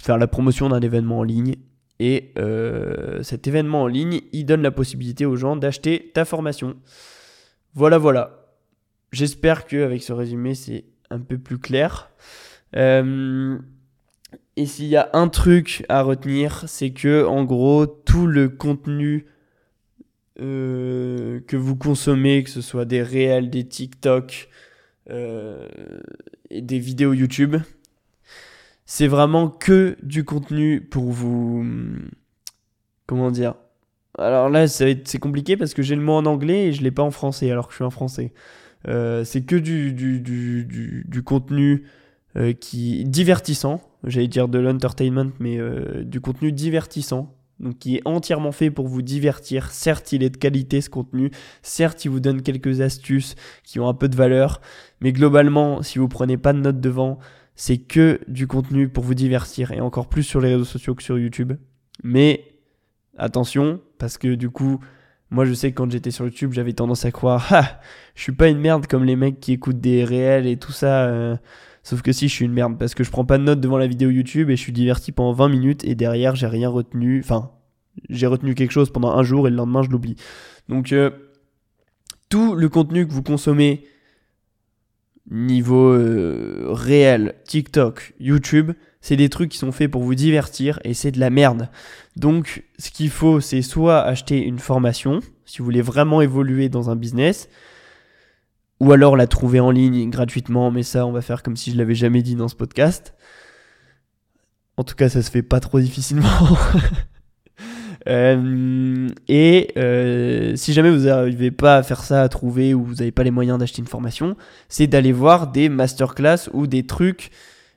faire 0.00 0.18
la 0.18 0.26
promotion 0.26 0.68
d'un 0.68 0.80
événement 0.80 1.18
en 1.18 1.22
ligne 1.22 1.56
et 2.00 2.32
euh, 2.38 3.22
cet 3.22 3.46
événement 3.46 3.82
en 3.82 3.86
ligne, 3.86 4.20
il 4.32 4.44
donne 4.44 4.62
la 4.62 4.70
possibilité 4.70 5.26
aux 5.26 5.36
gens 5.36 5.56
d'acheter 5.56 6.10
ta 6.14 6.24
formation. 6.24 6.76
Voilà, 7.74 7.98
voilà. 7.98 8.46
J'espère 9.12 9.66
qu'avec 9.66 10.02
ce 10.02 10.12
résumé, 10.12 10.54
c'est 10.54 10.84
un 11.10 11.18
peu 11.18 11.38
plus 11.38 11.58
clair. 11.58 12.10
Euh, 12.76 13.58
et 14.56 14.66
s'il 14.66 14.86
y 14.86 14.96
a 14.96 15.10
un 15.12 15.28
truc 15.28 15.84
à 15.88 16.02
retenir, 16.02 16.64
c'est 16.68 16.90
que 16.90 17.24
en 17.24 17.44
gros, 17.44 17.86
tout 17.86 18.26
le 18.26 18.48
contenu 18.48 19.26
euh, 20.40 21.40
que 21.46 21.56
vous 21.56 21.74
consommez, 21.74 22.44
que 22.44 22.50
ce 22.50 22.60
soit 22.60 22.84
des 22.84 23.02
réels, 23.02 23.50
des 23.50 23.66
TikTok 23.66 24.48
des 25.08 26.78
vidéos 26.78 27.14
YouTube, 27.14 27.56
c'est 28.90 29.06
vraiment 29.06 29.50
que 29.50 29.98
du 30.02 30.24
contenu 30.24 30.80
pour 30.80 31.12
vous. 31.12 31.62
Comment 33.06 33.30
dire? 33.30 33.54
Alors 34.16 34.48
là, 34.48 34.66
c'est 34.66 35.18
compliqué 35.20 35.58
parce 35.58 35.74
que 35.74 35.82
j'ai 35.82 35.94
le 35.94 36.00
mot 36.00 36.14
en 36.14 36.24
anglais 36.24 36.68
et 36.68 36.72
je 36.72 36.82
l'ai 36.82 36.90
pas 36.90 37.02
en 37.02 37.10
français 37.10 37.50
alors 37.50 37.66
que 37.66 37.72
je 37.72 37.76
suis 37.76 37.84
en 37.84 37.90
français. 37.90 38.32
Euh, 38.88 39.24
c'est 39.24 39.42
que 39.42 39.56
du, 39.56 39.92
du, 39.92 40.20
du, 41.06 41.22
contenu 41.22 41.84
euh, 42.36 42.54
qui 42.54 43.04
divertissant, 43.04 43.82
j'allais 44.04 44.26
dire 44.26 44.48
de 44.48 44.58
l'entertainment, 44.58 45.32
mais 45.38 45.58
euh, 45.58 46.02
du 46.02 46.22
contenu 46.22 46.50
divertissant, 46.50 47.36
donc 47.60 47.78
qui 47.78 47.96
est 47.96 48.02
entièrement 48.06 48.52
fait 48.52 48.70
pour 48.70 48.88
vous 48.88 49.02
divertir. 49.02 49.70
Certes, 49.70 50.12
il 50.12 50.22
est 50.22 50.30
de 50.30 50.38
qualité 50.38 50.80
ce 50.80 50.88
contenu, 50.88 51.30
certes, 51.60 52.06
il 52.06 52.10
vous 52.10 52.20
donne 52.20 52.40
quelques 52.40 52.80
astuces 52.80 53.34
qui 53.64 53.80
ont 53.80 53.88
un 53.88 53.94
peu 53.94 54.08
de 54.08 54.16
valeur, 54.16 54.62
mais 55.02 55.12
globalement, 55.12 55.82
si 55.82 55.98
vous 55.98 56.08
prenez 56.08 56.38
pas 56.38 56.54
de 56.54 56.60
notes 56.60 56.80
devant, 56.80 57.18
c'est 57.58 57.78
que 57.78 58.20
du 58.28 58.46
contenu 58.46 58.88
pour 58.88 59.02
vous 59.02 59.14
divertir 59.14 59.72
et 59.72 59.80
encore 59.80 60.08
plus 60.08 60.22
sur 60.22 60.40
les 60.40 60.54
réseaux 60.54 60.64
sociaux 60.64 60.94
que 60.94 61.02
sur 61.02 61.18
YouTube. 61.18 61.54
Mais 62.04 62.44
attention, 63.18 63.80
parce 63.98 64.16
que 64.16 64.36
du 64.36 64.48
coup, 64.48 64.78
moi 65.30 65.44
je 65.44 65.52
sais 65.54 65.72
que 65.72 65.76
quand 65.76 65.90
j'étais 65.90 66.12
sur 66.12 66.24
YouTube, 66.24 66.52
j'avais 66.52 66.72
tendance 66.72 67.04
à 67.04 67.10
croire, 67.10 67.48
ah, 67.50 67.80
je 68.14 68.22
suis 68.22 68.32
pas 68.32 68.46
une 68.46 68.60
merde 68.60 68.86
comme 68.86 69.02
les 69.02 69.16
mecs 69.16 69.40
qui 69.40 69.52
écoutent 69.52 69.80
des 69.80 70.04
réels 70.04 70.46
et 70.46 70.56
tout 70.56 70.70
ça. 70.70 71.06
Euh. 71.06 71.36
Sauf 71.82 72.00
que 72.00 72.12
si, 72.12 72.28
je 72.28 72.32
suis 72.34 72.44
une 72.44 72.52
merde 72.52 72.78
parce 72.78 72.94
que 72.94 73.02
je 73.02 73.10
prends 73.10 73.24
pas 73.24 73.38
de 73.38 73.42
notes 73.42 73.60
devant 73.60 73.78
la 73.78 73.88
vidéo 73.88 74.08
YouTube 74.10 74.50
et 74.50 74.56
je 74.56 74.62
suis 74.62 74.72
diverti 74.72 75.10
pendant 75.10 75.32
20 75.32 75.48
minutes 75.48 75.84
et 75.84 75.96
derrière 75.96 76.36
j'ai 76.36 76.46
rien 76.46 76.68
retenu. 76.68 77.18
Enfin, 77.18 77.50
j'ai 78.08 78.28
retenu 78.28 78.54
quelque 78.54 78.70
chose 78.70 78.92
pendant 78.92 79.10
un 79.10 79.24
jour 79.24 79.48
et 79.48 79.50
le 79.50 79.56
lendemain 79.56 79.82
je 79.82 79.90
l'oublie. 79.90 80.14
Donc, 80.68 80.92
euh, 80.92 81.10
tout 82.28 82.54
le 82.54 82.68
contenu 82.68 83.04
que 83.04 83.12
vous 83.12 83.24
consommez 83.24 83.84
niveau 85.30 85.92
euh, 85.92 86.66
réel, 86.68 87.34
TikTok, 87.44 88.14
YouTube, 88.18 88.72
c'est 89.00 89.16
des 89.16 89.28
trucs 89.28 89.50
qui 89.50 89.58
sont 89.58 89.72
faits 89.72 89.90
pour 89.90 90.02
vous 90.02 90.14
divertir 90.14 90.80
et 90.84 90.94
c'est 90.94 91.10
de 91.10 91.20
la 91.20 91.30
merde. 91.30 91.68
Donc 92.16 92.64
ce 92.78 92.90
qu'il 92.90 93.10
faut, 93.10 93.40
c'est 93.40 93.62
soit 93.62 94.00
acheter 94.02 94.42
une 94.42 94.58
formation, 94.58 95.20
si 95.44 95.58
vous 95.58 95.64
voulez 95.64 95.82
vraiment 95.82 96.20
évoluer 96.20 96.68
dans 96.68 96.90
un 96.90 96.96
business, 96.96 97.48
ou 98.80 98.92
alors 98.92 99.16
la 99.16 99.26
trouver 99.26 99.60
en 99.60 99.70
ligne 99.70 100.10
gratuitement, 100.10 100.70
mais 100.70 100.82
ça 100.82 101.06
on 101.06 101.12
va 101.12 101.22
faire 101.22 101.42
comme 101.42 101.56
si 101.56 101.72
je 101.72 101.76
l'avais 101.76 101.94
jamais 101.94 102.22
dit 102.22 102.34
dans 102.34 102.48
ce 102.48 102.56
podcast. 102.56 103.14
En 104.76 104.84
tout 104.84 104.94
cas, 104.94 105.08
ça 105.08 105.22
se 105.22 105.30
fait 105.30 105.42
pas 105.42 105.58
trop 105.58 105.80
difficilement. 105.80 106.28
Euh, 108.08 109.08
et 109.28 109.72
euh, 109.76 110.56
si 110.56 110.72
jamais 110.72 110.90
vous 110.90 111.04
n'arrivez 111.04 111.50
pas 111.50 111.76
à 111.76 111.82
faire 111.82 112.02
ça, 112.02 112.22
à 112.22 112.28
trouver, 112.28 112.72
ou 112.74 112.82
vous 112.82 112.94
n'avez 112.96 113.12
pas 113.12 113.22
les 113.22 113.30
moyens 113.30 113.58
d'acheter 113.58 113.80
une 113.80 113.88
formation, 113.88 114.36
c'est 114.68 114.86
d'aller 114.86 115.12
voir 115.12 115.48
des 115.48 115.68
masterclass 115.68 116.48
ou 116.52 116.66
des 116.66 116.86
trucs, 116.86 117.30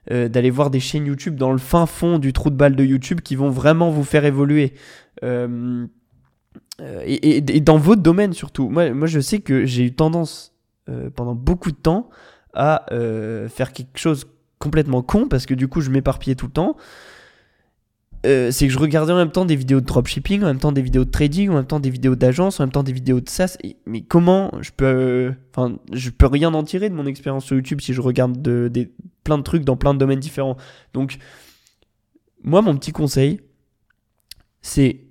euh, 0.10 0.30
d'aller 0.30 0.50
voir 0.50 0.70
des 0.70 0.80
chaînes 0.80 1.06
YouTube 1.06 1.36
dans 1.36 1.52
le 1.52 1.58
fin 1.58 1.86
fond 1.86 2.18
du 2.18 2.32
trou 2.34 2.50
de 2.50 2.56
balle 2.56 2.76
de 2.76 2.84
YouTube 2.84 3.22
qui 3.22 3.36
vont 3.36 3.50
vraiment 3.50 3.90
vous 3.90 4.04
faire 4.04 4.26
évoluer. 4.26 4.74
Et, 7.06 7.42
dans 7.62 7.78
votre 7.78 8.02
domaine 8.02 8.34
surtout. 8.34 8.70
Moi, 8.70 8.92
moi 8.92 9.08
je 9.08 9.20
sais 9.20 9.40
que 9.40 9.66
j'ai 9.66 9.84
eu 9.84 9.94
tendance 9.94 10.56
pendant 11.16 11.36
beaucoup 11.36 11.72
de 11.72 11.78
temps 11.78 12.10
à 12.54 12.86
faire 13.50 13.72
quelque 13.74 14.00
chose 14.00 14.26
complètement 14.58 15.02
con 15.04 15.28
parce 15.28 15.46
que 15.46 15.54
du 15.54 15.68
coup 15.68 15.82
je 15.82 15.92
m'éparpillais 15.92 16.36
tout 16.36 16.48
le 16.48 16.54
temps. 16.54 16.78
Euh, 18.26 18.52
c'est 18.52 18.68
que 18.68 18.74
je 18.74 18.78
regardais 18.78 19.14
en 19.14 19.18
même 19.18 19.32
temps 19.32 19.46
des 19.46 19.56
vidéos 19.56 19.82
de 19.82 19.86
dropshipping, 19.86 20.44
en 20.44 20.46
même 20.46 20.60
temps 20.60 20.72
des 20.72 20.84
vidéos 20.84 21.06
de 21.06 21.10
trading, 21.10 21.50
en 21.50 21.56
même 21.56 21.66
temps 21.66 21.80
des 21.80 21.90
vidéos 21.90 22.16
d'agence, 22.16 22.60
en 22.60 22.64
même 22.64 22.72
temps 22.72 22.84
des 22.84 22.94
vidéos 22.94 23.20
de 23.20 23.28
SaaS. 23.28 23.58
mais 23.88 24.02
comment 24.02 24.52
je 24.62 24.72
peux, 24.72 25.34
enfin, 25.52 25.78
je 25.92 26.12
peux 26.12 26.28
rien 26.28 26.54
en 26.54 26.64
tirer 26.64 26.90
de 26.90 26.94
mon 26.94 27.08
expérience 27.08 27.46
sur 27.46 27.56
YouTube 27.56 27.82
si 27.82 27.94
je 27.94 28.02
regarde 28.02 28.40
de, 28.42 28.70
des, 28.72 28.92
plein 29.24 29.40
de 29.40 29.44
trucs 29.44 29.64
dans 29.64 29.76
plein 29.76 29.94
de 29.94 30.00
domaines 30.00 30.20
différents. 30.20 30.56
Donc, 30.94 31.18
moi, 32.44 32.62
mon 32.62 32.76
petit 32.78 32.92
conseil, 32.92 33.42
c'est 34.62 35.02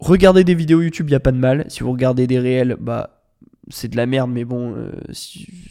regarder 0.00 0.42
des 0.42 0.54
vidéos 0.54 0.82
YouTube, 0.82 1.08
il 1.08 1.12
y 1.12 1.16
a 1.16 1.20
pas 1.20 1.32
de 1.32 1.38
mal. 1.38 1.64
Si 1.68 1.80
vous 1.80 1.92
regardez 1.92 2.26
des 2.26 2.40
réels, 2.40 2.76
bah 2.80 3.15
c'est 3.68 3.88
de 3.88 3.96
la 3.96 4.06
merde, 4.06 4.30
mais 4.30 4.44
bon, 4.44 4.74
euh, 4.76 4.92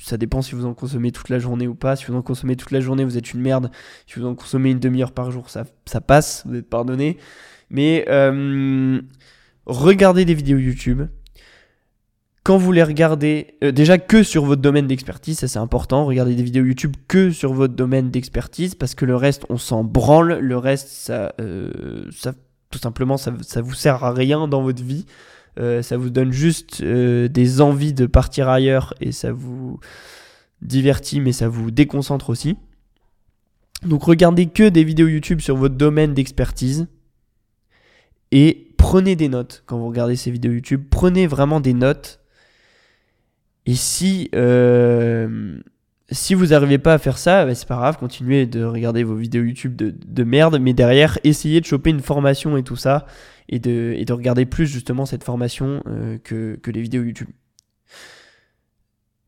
ça 0.02 0.18
dépend 0.18 0.42
si 0.42 0.56
vous 0.56 0.66
en 0.66 0.74
consommez 0.74 1.12
toute 1.12 1.30
la 1.30 1.40
journée 1.40 1.68
ou 1.68 1.76
pas. 1.76 1.96
Si 1.96 2.06
vous 2.06 2.16
en 2.16 2.22
consommez 2.22 2.56
toute 2.56 2.72
la 2.72 2.82
journée, 2.82 3.04
vous 3.06 3.18
êtes 3.18 3.34
une 3.34 3.42
merde. 3.42 3.72
Si 4.08 4.20
vous 4.20 4.26
en 4.26 4.36
consommez 4.36 4.72
une 4.72 4.80
demi-heure 4.80 5.12
par 5.12 5.32
jour, 5.32 5.50
ça, 5.50 5.64
ça 5.86 6.02
passe, 6.02 6.44
vous 6.46 6.56
êtes 6.56 6.70
pardonné. 6.70 7.18
Mais 7.70 8.06
euh, 8.10 9.02
regardez 9.66 10.26
des 10.26 10.34
vidéos 10.34 10.58
YouTube. 10.58 11.04
quand 12.44 12.58
vous 12.58 12.72
les 12.72 12.84
regardez, 12.84 13.58
euh, 13.64 13.72
déjà 13.72 13.98
que 13.98 14.24
sur 14.24 14.46
votre 14.46 14.62
domaine 14.62 14.88
d'expertise, 14.88 15.40
ça 15.40 15.48
c'est 15.48 15.60
important, 15.60 16.06
regardez 16.06 16.36
des 16.36 16.44
vidéos 16.44 16.66
YouTube 16.66 16.96
que 17.08 17.32
sur 17.32 17.54
votre 17.54 17.74
domaine 17.74 18.12
d'expertise, 18.12 18.76
parce 18.76 18.94
que 18.94 19.06
le 19.06 19.16
reste, 19.16 19.46
on 19.50 19.58
s'en 19.58 19.84
branle, 19.84 20.40
le 20.40 20.58
reste, 20.58 20.90
ça, 20.90 21.34
ça 22.12 22.34
tout 22.70 22.80
simplement, 22.80 23.18
ça, 23.18 23.34
ça 23.42 23.62
vous 23.62 23.74
sert 23.74 24.04
à 24.04 24.12
rien 24.12 24.48
dans 24.48 24.62
votre 24.62 24.84
vie, 24.84 25.06
euh, 25.60 25.82
ça 25.82 25.98
vous 25.98 26.10
donne 26.10 26.32
juste 26.32 26.84
des 26.84 27.62
envies 27.62 27.94
de 27.94 28.06
partir 28.06 28.50
ailleurs, 28.50 28.94
et 29.02 29.12
ça 29.12 29.32
vous 29.32 29.80
divertit, 30.62 31.20
mais 31.20 31.32
ça 31.32 31.48
vous 31.48 31.72
déconcentre 31.72 32.30
aussi. 32.30 32.58
Donc 33.84 34.04
regardez 34.04 34.48
que 34.48 34.68
des 34.68 34.84
vidéos 34.84 35.08
YouTube 35.08 35.42
sur 35.42 35.56
votre 35.56 35.76
domaine 35.76 36.14
d'expertise, 36.14 36.88
et 38.32 38.72
prenez 38.78 39.16
des 39.16 39.30
notes 39.30 39.64
quand 39.66 39.78
vous 39.78 39.88
regardez 39.88 40.16
ces 40.16 40.32
vidéos 40.32 40.52
YouTube, 40.52 40.84
prenez 40.90 41.28
vraiment 41.28 41.60
des 41.60 41.74
notes. 41.74 42.20
Et 43.66 43.74
si, 43.74 44.30
euh, 44.36 45.58
si 46.12 46.34
vous 46.34 46.48
n'arrivez 46.48 46.78
pas 46.78 46.94
à 46.94 46.98
faire 46.98 47.18
ça, 47.18 47.46
bah, 47.46 47.56
c'est 47.56 47.68
pas 47.68 47.78
grave, 47.78 47.98
continuez 47.98 48.46
de 48.46 48.64
regarder 48.64 49.04
vos 49.04 49.16
vidéos 49.16 49.44
YouTube 49.44 49.76
de, 49.76 50.24
merde, 50.24 50.60
mais 50.60 50.74
derrière, 50.74 51.18
essayez 51.24 51.62
de 51.62 51.66
choper 51.66 51.90
une 51.90 52.02
formation 52.02 52.58
et 52.58 52.64
tout 52.64 52.76
ça, 52.76 53.06
et 53.50 53.60
de, 53.60 53.94
et 53.96 54.06
de 54.06 54.14
regarder 54.14 54.46
plus 54.46 54.68
justement 54.68 55.06
cette 55.06 55.24
formation 55.24 55.82
euh, 55.88 56.18
que, 56.18 56.60
que 56.62 56.72
les 56.72 56.82
vidéos 56.82 57.04
YouTube. 57.04 57.30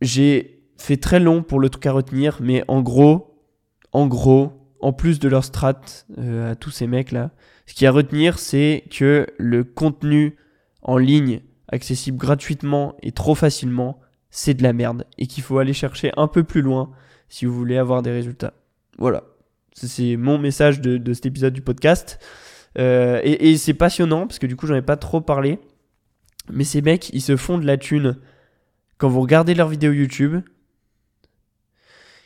J'ai 0.01 0.63
fait 0.77 0.97
très 0.97 1.19
long 1.19 1.43
pour 1.43 1.59
le 1.59 1.69
truc 1.69 1.85
à 1.85 1.91
retenir, 1.91 2.39
mais 2.41 2.63
en 2.67 2.81
gros, 2.81 3.43
en 3.91 4.07
gros, 4.07 4.53
en 4.79 4.93
plus 4.93 5.19
de 5.19 5.27
leur 5.27 5.43
strat 5.43 5.81
euh, 6.17 6.51
à 6.51 6.55
tous 6.55 6.71
ces 6.71 6.87
mecs 6.87 7.11
là, 7.11 7.31
ce 7.65 7.73
qu'il 7.73 7.83
y 7.83 7.87
a 7.87 7.89
à 7.89 7.93
retenir, 7.93 8.39
c'est 8.39 8.85
que 8.89 9.27
le 9.37 9.63
contenu 9.63 10.37
en 10.81 10.97
ligne 10.97 11.41
accessible 11.67 12.17
gratuitement 12.17 12.95
et 13.01 13.11
trop 13.11 13.35
facilement, 13.35 13.99
c'est 14.29 14.53
de 14.53 14.63
la 14.63 14.73
merde 14.73 15.05
et 15.17 15.27
qu'il 15.27 15.43
faut 15.43 15.57
aller 15.57 15.73
chercher 15.73 16.11
un 16.15 16.27
peu 16.27 16.43
plus 16.43 16.61
loin 16.61 16.91
si 17.29 17.45
vous 17.45 17.53
voulez 17.53 17.77
avoir 17.77 18.01
des 18.01 18.11
résultats. 18.11 18.53
Voilà, 18.97 19.23
c'est 19.73 20.15
mon 20.15 20.37
message 20.37 20.81
de, 20.81 21.13
cet 21.13 21.25
épisode 21.25 21.53
du 21.53 21.61
podcast. 21.61 22.19
Euh, 22.77 23.19
et, 23.23 23.57
c'est 23.57 23.73
passionnant 23.73 24.27
parce 24.27 24.39
que 24.39 24.45
du 24.45 24.55
coup 24.55 24.67
j'en 24.67 24.75
ai 24.75 24.81
pas 24.81 24.97
trop 24.97 25.21
parlé. 25.21 25.59
Mais 26.49 26.63
ces 26.63 26.81
mecs, 26.81 27.09
ils 27.13 27.21
se 27.21 27.35
font 27.35 27.57
de 27.57 27.65
la 27.65 27.77
thune 27.77 28.17
quand 28.97 29.09
vous 29.09 29.21
regardez 29.21 29.53
leurs 29.53 29.67
vidéos 29.67 29.91
YouTube. 29.91 30.41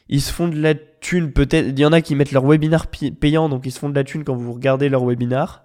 Ils 0.09 0.21
se 0.21 0.31
font 0.31 0.47
de 0.47 0.59
la 0.59 0.75
thune 0.75 1.31
peut-être. 1.31 1.67
Il 1.69 1.79
y 1.79 1.85
en 1.85 1.93
a 1.93 2.01
qui 2.01 2.15
mettent 2.15 2.33
leur 2.33 2.45
webinar 2.45 2.87
payant, 2.87 3.49
donc 3.49 3.65
ils 3.65 3.71
se 3.71 3.79
font 3.79 3.89
de 3.89 3.95
la 3.95 4.03
thune 4.03 4.23
quand 4.23 4.35
vous 4.35 4.53
regardez 4.53 4.89
leur 4.89 5.05
webinar. 5.05 5.63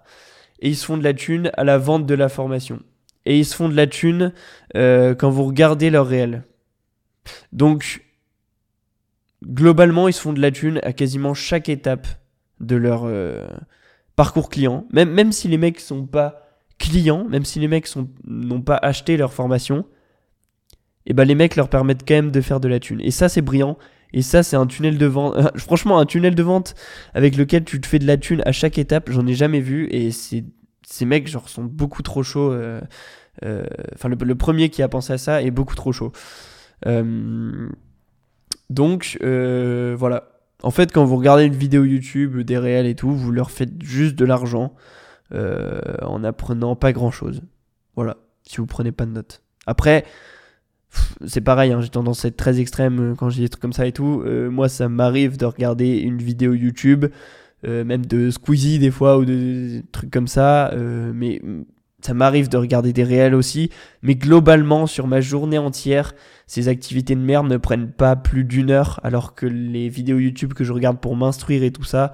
Et 0.59 0.69
ils 0.69 0.75
se 0.75 0.85
font 0.85 0.97
de 0.97 1.03
la 1.03 1.13
thune 1.13 1.51
à 1.55 1.63
la 1.63 1.77
vente 1.77 2.05
de 2.05 2.15
la 2.15 2.29
formation 2.29 2.79
et 3.27 3.37
ils 3.37 3.45
se 3.45 3.55
font 3.55 3.67
de 3.67 3.75
la 3.75 3.87
thune 3.87 4.31
euh, 4.77 5.13
quand 5.13 5.29
vous 5.29 5.43
regardez 5.43 5.89
leur 5.89 6.07
réel. 6.07 6.43
Donc, 7.51 8.05
globalement, 9.43 10.07
ils 10.07 10.13
se 10.13 10.21
font 10.21 10.31
de 10.31 10.39
la 10.39 10.49
thune 10.49 10.79
à 10.83 10.93
quasiment 10.93 11.33
chaque 11.33 11.67
étape 11.67 12.07
de 12.61 12.77
leur 12.77 13.03
euh, 13.03 13.45
parcours 14.17 14.49
client. 14.49 14.85
Même, 14.91 15.31
si 15.31 15.47
les 15.47 15.57
mecs 15.57 15.79
sont 15.79 16.05
pas 16.05 16.41
clients, 16.77 17.23
même 17.29 17.45
si 17.45 17.59
les 17.59 17.69
mecs 17.69 17.87
n'ont 18.25 18.61
pas 18.61 18.75
acheté 18.75 19.15
leur 19.15 19.31
formation, 19.31 19.85
et 21.05 21.11
eh 21.11 21.13
ben 21.13 21.23
les 21.23 21.35
mecs 21.35 21.55
leur 21.55 21.69
permettent 21.69 22.05
quand 22.05 22.15
même 22.15 22.31
de 22.31 22.41
faire 22.41 22.59
de 22.59 22.67
la 22.67 22.81
thune. 22.81 22.99
Et 22.99 23.11
ça, 23.11 23.29
c'est 23.29 23.41
brillant. 23.41 23.77
Et 24.11 24.21
ça, 24.21 24.43
c'est 24.43 24.57
un 24.57 24.67
tunnel 24.67 24.97
de 24.97 25.05
vente. 25.05 25.35
franchement, 25.57 25.99
un 25.99 26.05
tunnel 26.05 26.35
de 26.35 26.43
vente 26.43 26.75
avec 27.13 27.37
lequel 27.37 27.63
tu 27.63 27.79
te 27.79 27.87
fais 27.87 27.99
de 27.99 28.05
la 28.05 28.17
thune 28.17 28.41
à 28.45 28.51
chaque 28.51 28.77
étape, 28.77 29.09
j'en 29.09 29.25
ai 29.25 29.33
jamais 29.33 29.61
vu. 29.61 29.87
Et 29.89 30.11
ces 30.11 31.05
mecs 31.05 31.27
genre 31.27 31.47
sont 31.47 31.63
beaucoup 31.63 32.01
trop 32.01 32.23
chauds. 32.23 32.51
Euh, 32.51 32.81
euh, 33.45 33.63
enfin, 33.93 34.09
le, 34.09 34.35
premier 34.35 34.69
qui 34.69 34.81
a 34.81 34.89
pensé 34.89 35.13
à 35.13 35.17
ça 35.17 35.41
est 35.41 35.51
beaucoup 35.51 35.75
trop 35.75 35.93
chaud. 35.93 36.11
Euh, 36.85 37.69
donc 38.69 39.17
voilà. 39.21 40.36
En 40.63 40.71
fait, 40.71 40.91
quand 40.91 41.05
vous 41.05 41.17
regardez 41.17 41.45
une 41.45 41.55
vidéo 41.55 41.83
YouTube, 41.83 42.39
des 42.39 42.57
réels 42.57 42.87
et 42.87 42.95
tout, 42.95 43.11
vous 43.11 43.31
leur 43.31 43.51
faites 43.51 43.81
juste 43.81 44.15
de 44.15 44.25
l'argent 44.25 44.73
en 45.31 46.23
apprenant 46.23 46.75
pas 46.75 46.93
grand 46.93 47.11
chose. 47.11 47.41
Voilà. 47.95 48.17
Si 48.43 48.57
vous 48.57 48.65
prenez 48.65 48.91
pas 48.91 49.05
de 49.05 49.11
notes. 49.11 49.43
Après 49.65 50.05
c'est 51.25 51.41
pareil, 51.41 51.73
hein, 51.73 51.81
j'ai 51.81 51.89
tendance 51.89 52.23
à 52.23 52.29
être 52.29 52.37
très 52.37 52.61
extrême 52.61 53.15
quand 53.17 53.29
j'ai 53.29 53.43
des 53.43 53.49
trucs 53.49 53.61
comme 53.61 53.73
ça 53.73 53.85
et 53.85 53.91
tout. 53.91 54.23
moi, 54.49 54.69
ça 54.69 54.87
m'arrive 54.87 55.37
de 55.37 55.45
regarder 55.45 55.97
une 55.97 56.17
vidéo 56.17 56.53
YouTube, 56.53 57.05
euh, 57.65 57.83
même 57.83 58.05
de 58.05 58.29
Squeezie 58.29 58.77
des 58.77 58.91
fois 58.91 59.17
ou 59.17 59.25
de, 59.25 59.81
trucs 59.91 60.11
comme 60.11 60.27
ça. 60.27 60.71
Euh, 60.73 61.11
mais 61.13 61.41
ça 62.01 62.13
m'arrive 62.13 62.47
de 62.47 62.57
regarder 62.57 62.93
des 62.93 63.03
réels 63.03 63.33
aussi. 63.33 63.71
Mais 64.01 64.15
globalement, 64.15 64.85
sur 64.85 65.07
ma 65.07 65.19
journée 65.21 65.57
entière, 65.57 66.13
ces 66.45 66.67
activités 66.67 67.15
de 67.15 67.21
merde 67.21 67.47
ne 67.47 67.57
prennent 67.57 67.91
pas 67.91 68.15
plus 68.15 68.43
d'une 68.43 68.69
heure. 68.69 68.99
Alors 69.03 69.33
que 69.33 69.45
les 69.45 69.89
vidéos 69.89 70.19
YouTube 70.19 70.53
que 70.53 70.63
je 70.63 70.73
regarde 70.73 70.99
pour 70.99 71.15
m'instruire 71.15 71.63
et 71.63 71.71
tout 71.71 71.83
ça, 71.83 72.13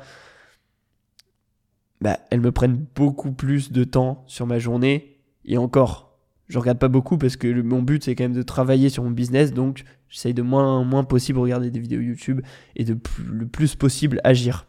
bah, 2.02 2.20
elles 2.32 2.42
me 2.42 2.52
prennent 2.52 2.86
beaucoup 2.96 3.32
plus 3.32 3.72
de 3.72 3.84
temps 3.84 4.24
sur 4.28 4.48
ma 4.48 4.58
journée. 4.58 5.18
Et 5.46 5.58
encore, 5.58 6.18
je 6.48 6.60
regarde 6.60 6.80
pas 6.80 6.88
beaucoup 6.88 7.18
parce 7.18 7.36
que 7.36 7.62
mon 7.62 7.82
but 7.82 8.04
c'est 8.04 8.16
quand 8.16 8.24
même 8.24 8.34
de 8.34 8.42
travailler 8.42 8.90
sur 8.90 9.04
mon 9.04 9.12
business. 9.12 9.54
Donc 9.54 9.84
j'essaye 10.08 10.34
de 10.34 10.42
moins, 10.42 10.84
moins 10.86 11.04
possible 11.04 11.40
regarder 11.40 11.72
des 11.72 11.80
vidéos 11.80 12.00
YouTube 12.00 12.42
et 12.76 12.86
de 12.86 12.98
le 13.30 13.48
plus 13.48 13.76
possible 13.76 14.22
agir 14.24 14.66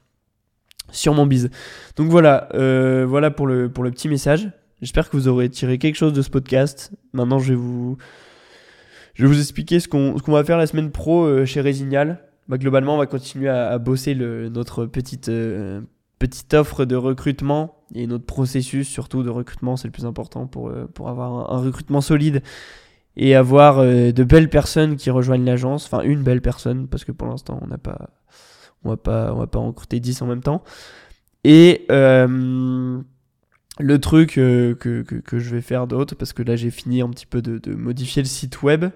sur 0.91 1.15
mon 1.15 1.27
bise. 1.27 1.51
Donc 1.97 2.09
voilà, 2.09 2.49
euh, 2.55 3.07
voilà 3.07 3.31
pour 3.31 3.47
le, 3.47 3.69
pour 3.69 3.85
le 3.85 3.91
petit 3.91 4.09
message. 4.09 4.51
J'espère 4.85 5.09
que 5.09 5.17
vous 5.17 5.29
aurez 5.29 5.49
tiré 5.49 5.79
quelque 5.79 5.95
chose 5.95 6.13
de 6.13 6.21
ce 6.21 6.29
podcast. 6.29 6.93
Maintenant, 7.15 7.39
je 7.39 7.55
vais 7.55 7.59
vous, 7.59 7.97
je 9.15 9.23
vais 9.23 9.29
vous 9.33 9.41
expliquer 9.41 9.81
ce 9.81 9.89
qu'on 9.89 10.13
va 10.13 10.45
faire 10.45 10.59
la 10.59 10.67
semaine 10.67 10.91
pro 10.91 11.25
euh, 11.25 11.47
chez 11.47 11.63
Resignal. 11.63 12.23
Bah, 12.49 12.59
globalement, 12.59 12.95
on 12.95 12.99
va 12.99 13.07
continuer 13.07 13.49
à, 13.49 13.79
bosser 13.79 14.15
notre 14.15 14.85
petite, 14.85 15.31
euh, 15.31 15.81
petite 16.19 16.53
offre 16.53 16.85
de 16.85 16.97
recrutement 16.97 17.79
et 17.95 18.07
notre 18.07 18.27
processus 18.27 18.87
surtout 18.87 19.23
de 19.23 19.31
recrutement. 19.31 19.79
C'est 19.79 19.89
le 19.89 19.93
plus 19.93 20.05
important 20.05 20.47
pour, 20.47 20.71
pour 20.93 21.09
avoir 21.09 21.51
un, 21.51 21.63
recrutement 21.63 22.03
solide 22.03 22.43
et 23.17 23.35
avoir 23.35 23.83
de 23.83 24.25
belles 24.25 24.51
personnes 24.51 24.97
qui 24.97 25.09
rejoignent 25.09 25.47
l'agence. 25.47 25.87
Enfin, 25.87 26.03
une 26.03 26.23
belle 26.23 26.43
personne, 26.43 26.89
parce 26.89 27.05
que 27.05 27.13
pour 27.13 27.27
l'instant, 27.27 27.59
on 27.63 27.69
n'a 27.69 27.79
pas 27.79 28.11
on 28.85 28.91
va 28.91 28.99
pas, 28.99 29.33
on 29.33 29.39
va 29.39 29.47
pas 29.47 29.61
recruter 29.61 29.99
10 29.99 30.21
en 30.21 30.27
même 30.27 30.43
temps. 30.43 30.63
Et 31.45 31.87
euh, 31.91 33.01
le 33.81 34.01
truc 34.01 34.39
euh, 34.39 34.75
que, 34.75 35.03
que, 35.03 35.39
je 35.39 35.55
vais 35.55 35.61
faire 35.61 35.87
d'autre, 35.87 36.15
parce 36.15 36.33
que 36.33 36.43
là 36.43 36.57
j'ai 36.57 36.71
fini 36.71 37.03
un 37.03 37.11
petit 37.11 37.27
peu 37.27 37.43
de, 37.43 37.75
modifier 37.75 38.23
le 38.23 38.29
site 38.29 38.63
web, 38.63 38.87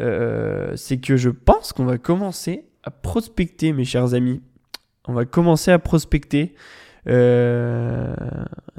euh, 0.00 0.74
c'est 0.76 0.98
que 0.98 1.16
je 1.16 1.30
pense 1.30 1.72
qu'on 1.72 1.84
va 1.84 1.98
commencer 1.98 2.64
à 2.82 2.90
prospecter, 2.90 3.72
mes 3.72 3.84
chers 3.84 4.14
amis. 4.14 4.42
On 5.06 5.12
va 5.12 5.24
commencer 5.24 5.70
à 5.70 5.78
prospecter. 5.78 6.54
Euh, 7.08 8.14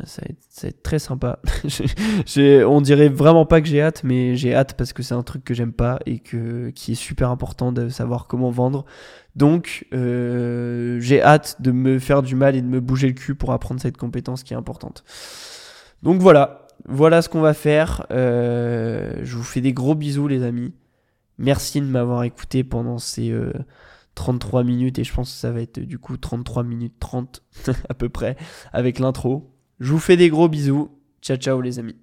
ça, 0.04 0.22
va 0.22 0.68
être, 0.68 0.84
très 0.84 1.00
sympa. 1.00 1.40
on 2.68 2.82
dirait 2.82 3.10
vraiment 3.10 3.46
pas 3.46 3.62
que 3.62 3.68
j'ai 3.68 3.82
hâte, 3.82 4.04
mais 4.04 4.36
j'ai 4.36 4.54
hâte 4.54 4.76
parce 4.76 4.94
que 4.94 5.04
c'est 5.04 5.14
un 5.14 5.24
truc 5.24 5.44
que 5.44 5.54
j'aime 5.54 5.74
pas 5.74 6.00
et 6.06 6.20
que, 6.20 6.70
qui 6.70 6.94
est 6.94 6.96
super 6.96 7.30
important 7.30 7.72
de 7.72 7.90
savoir 7.90 8.28
comment 8.28 8.52
vendre. 8.52 8.86
Donc, 9.36 9.88
euh, 9.94 11.00
j'ai 11.00 11.22
hâte 11.22 11.62
de 11.62 11.72
me 11.72 12.00
faire 12.00 12.22
du 12.22 12.36
mal 12.36 12.56
et 12.56 12.62
de 12.62 12.68
me 12.68 12.80
bouger 12.80 13.08
le 13.08 13.14
cul 13.14 13.36
pour 13.36 13.52
apprendre 13.52 13.82
cette 13.82 13.98
compétence 13.98 14.44
qui 14.44 14.54
est 14.54 14.58
importante. 14.58 15.04
Donc 16.04 16.22
voilà, 16.22 16.68
voilà 16.88 17.22
ce 17.22 17.30
qu'on 17.30 17.42
va 17.42 17.54
faire. 17.54 18.06
Euh, 18.12 19.14
je 19.24 19.36
vous 19.36 19.44
fais 19.44 19.62
des 19.62 19.74
gros 19.74 19.96
bisous, 19.96 20.28
les 20.28 20.44
amis. 20.44 20.74
Merci 21.38 21.82
de 21.82 21.86
m'avoir 21.86 22.24
écouté 22.24 22.64
pendant 22.64 23.00
ces 23.00 23.34
33 24.16 24.64
minutes 24.64 25.00
et 25.00 25.04
je 25.04 25.14
pense 25.14 25.32
que 25.32 25.38
ça 25.38 25.52
va 25.52 25.62
être 25.62 25.80
du 25.80 26.00
coup 26.00 26.18
33 26.18 26.64
minutes 26.64 26.96
30 27.00 27.44
à 27.90 27.94
peu 27.94 28.10
près 28.10 28.36
avec 28.74 29.00
l'intro. 29.00 29.56
Je 29.80 29.92
vous 29.92 30.00
fais 30.00 30.18
des 30.18 30.30
gros 30.30 30.50
bisous. 30.50 30.92
Ciao 31.22 31.38
ciao 31.38 31.62
les 31.62 31.80
amis. 31.80 31.96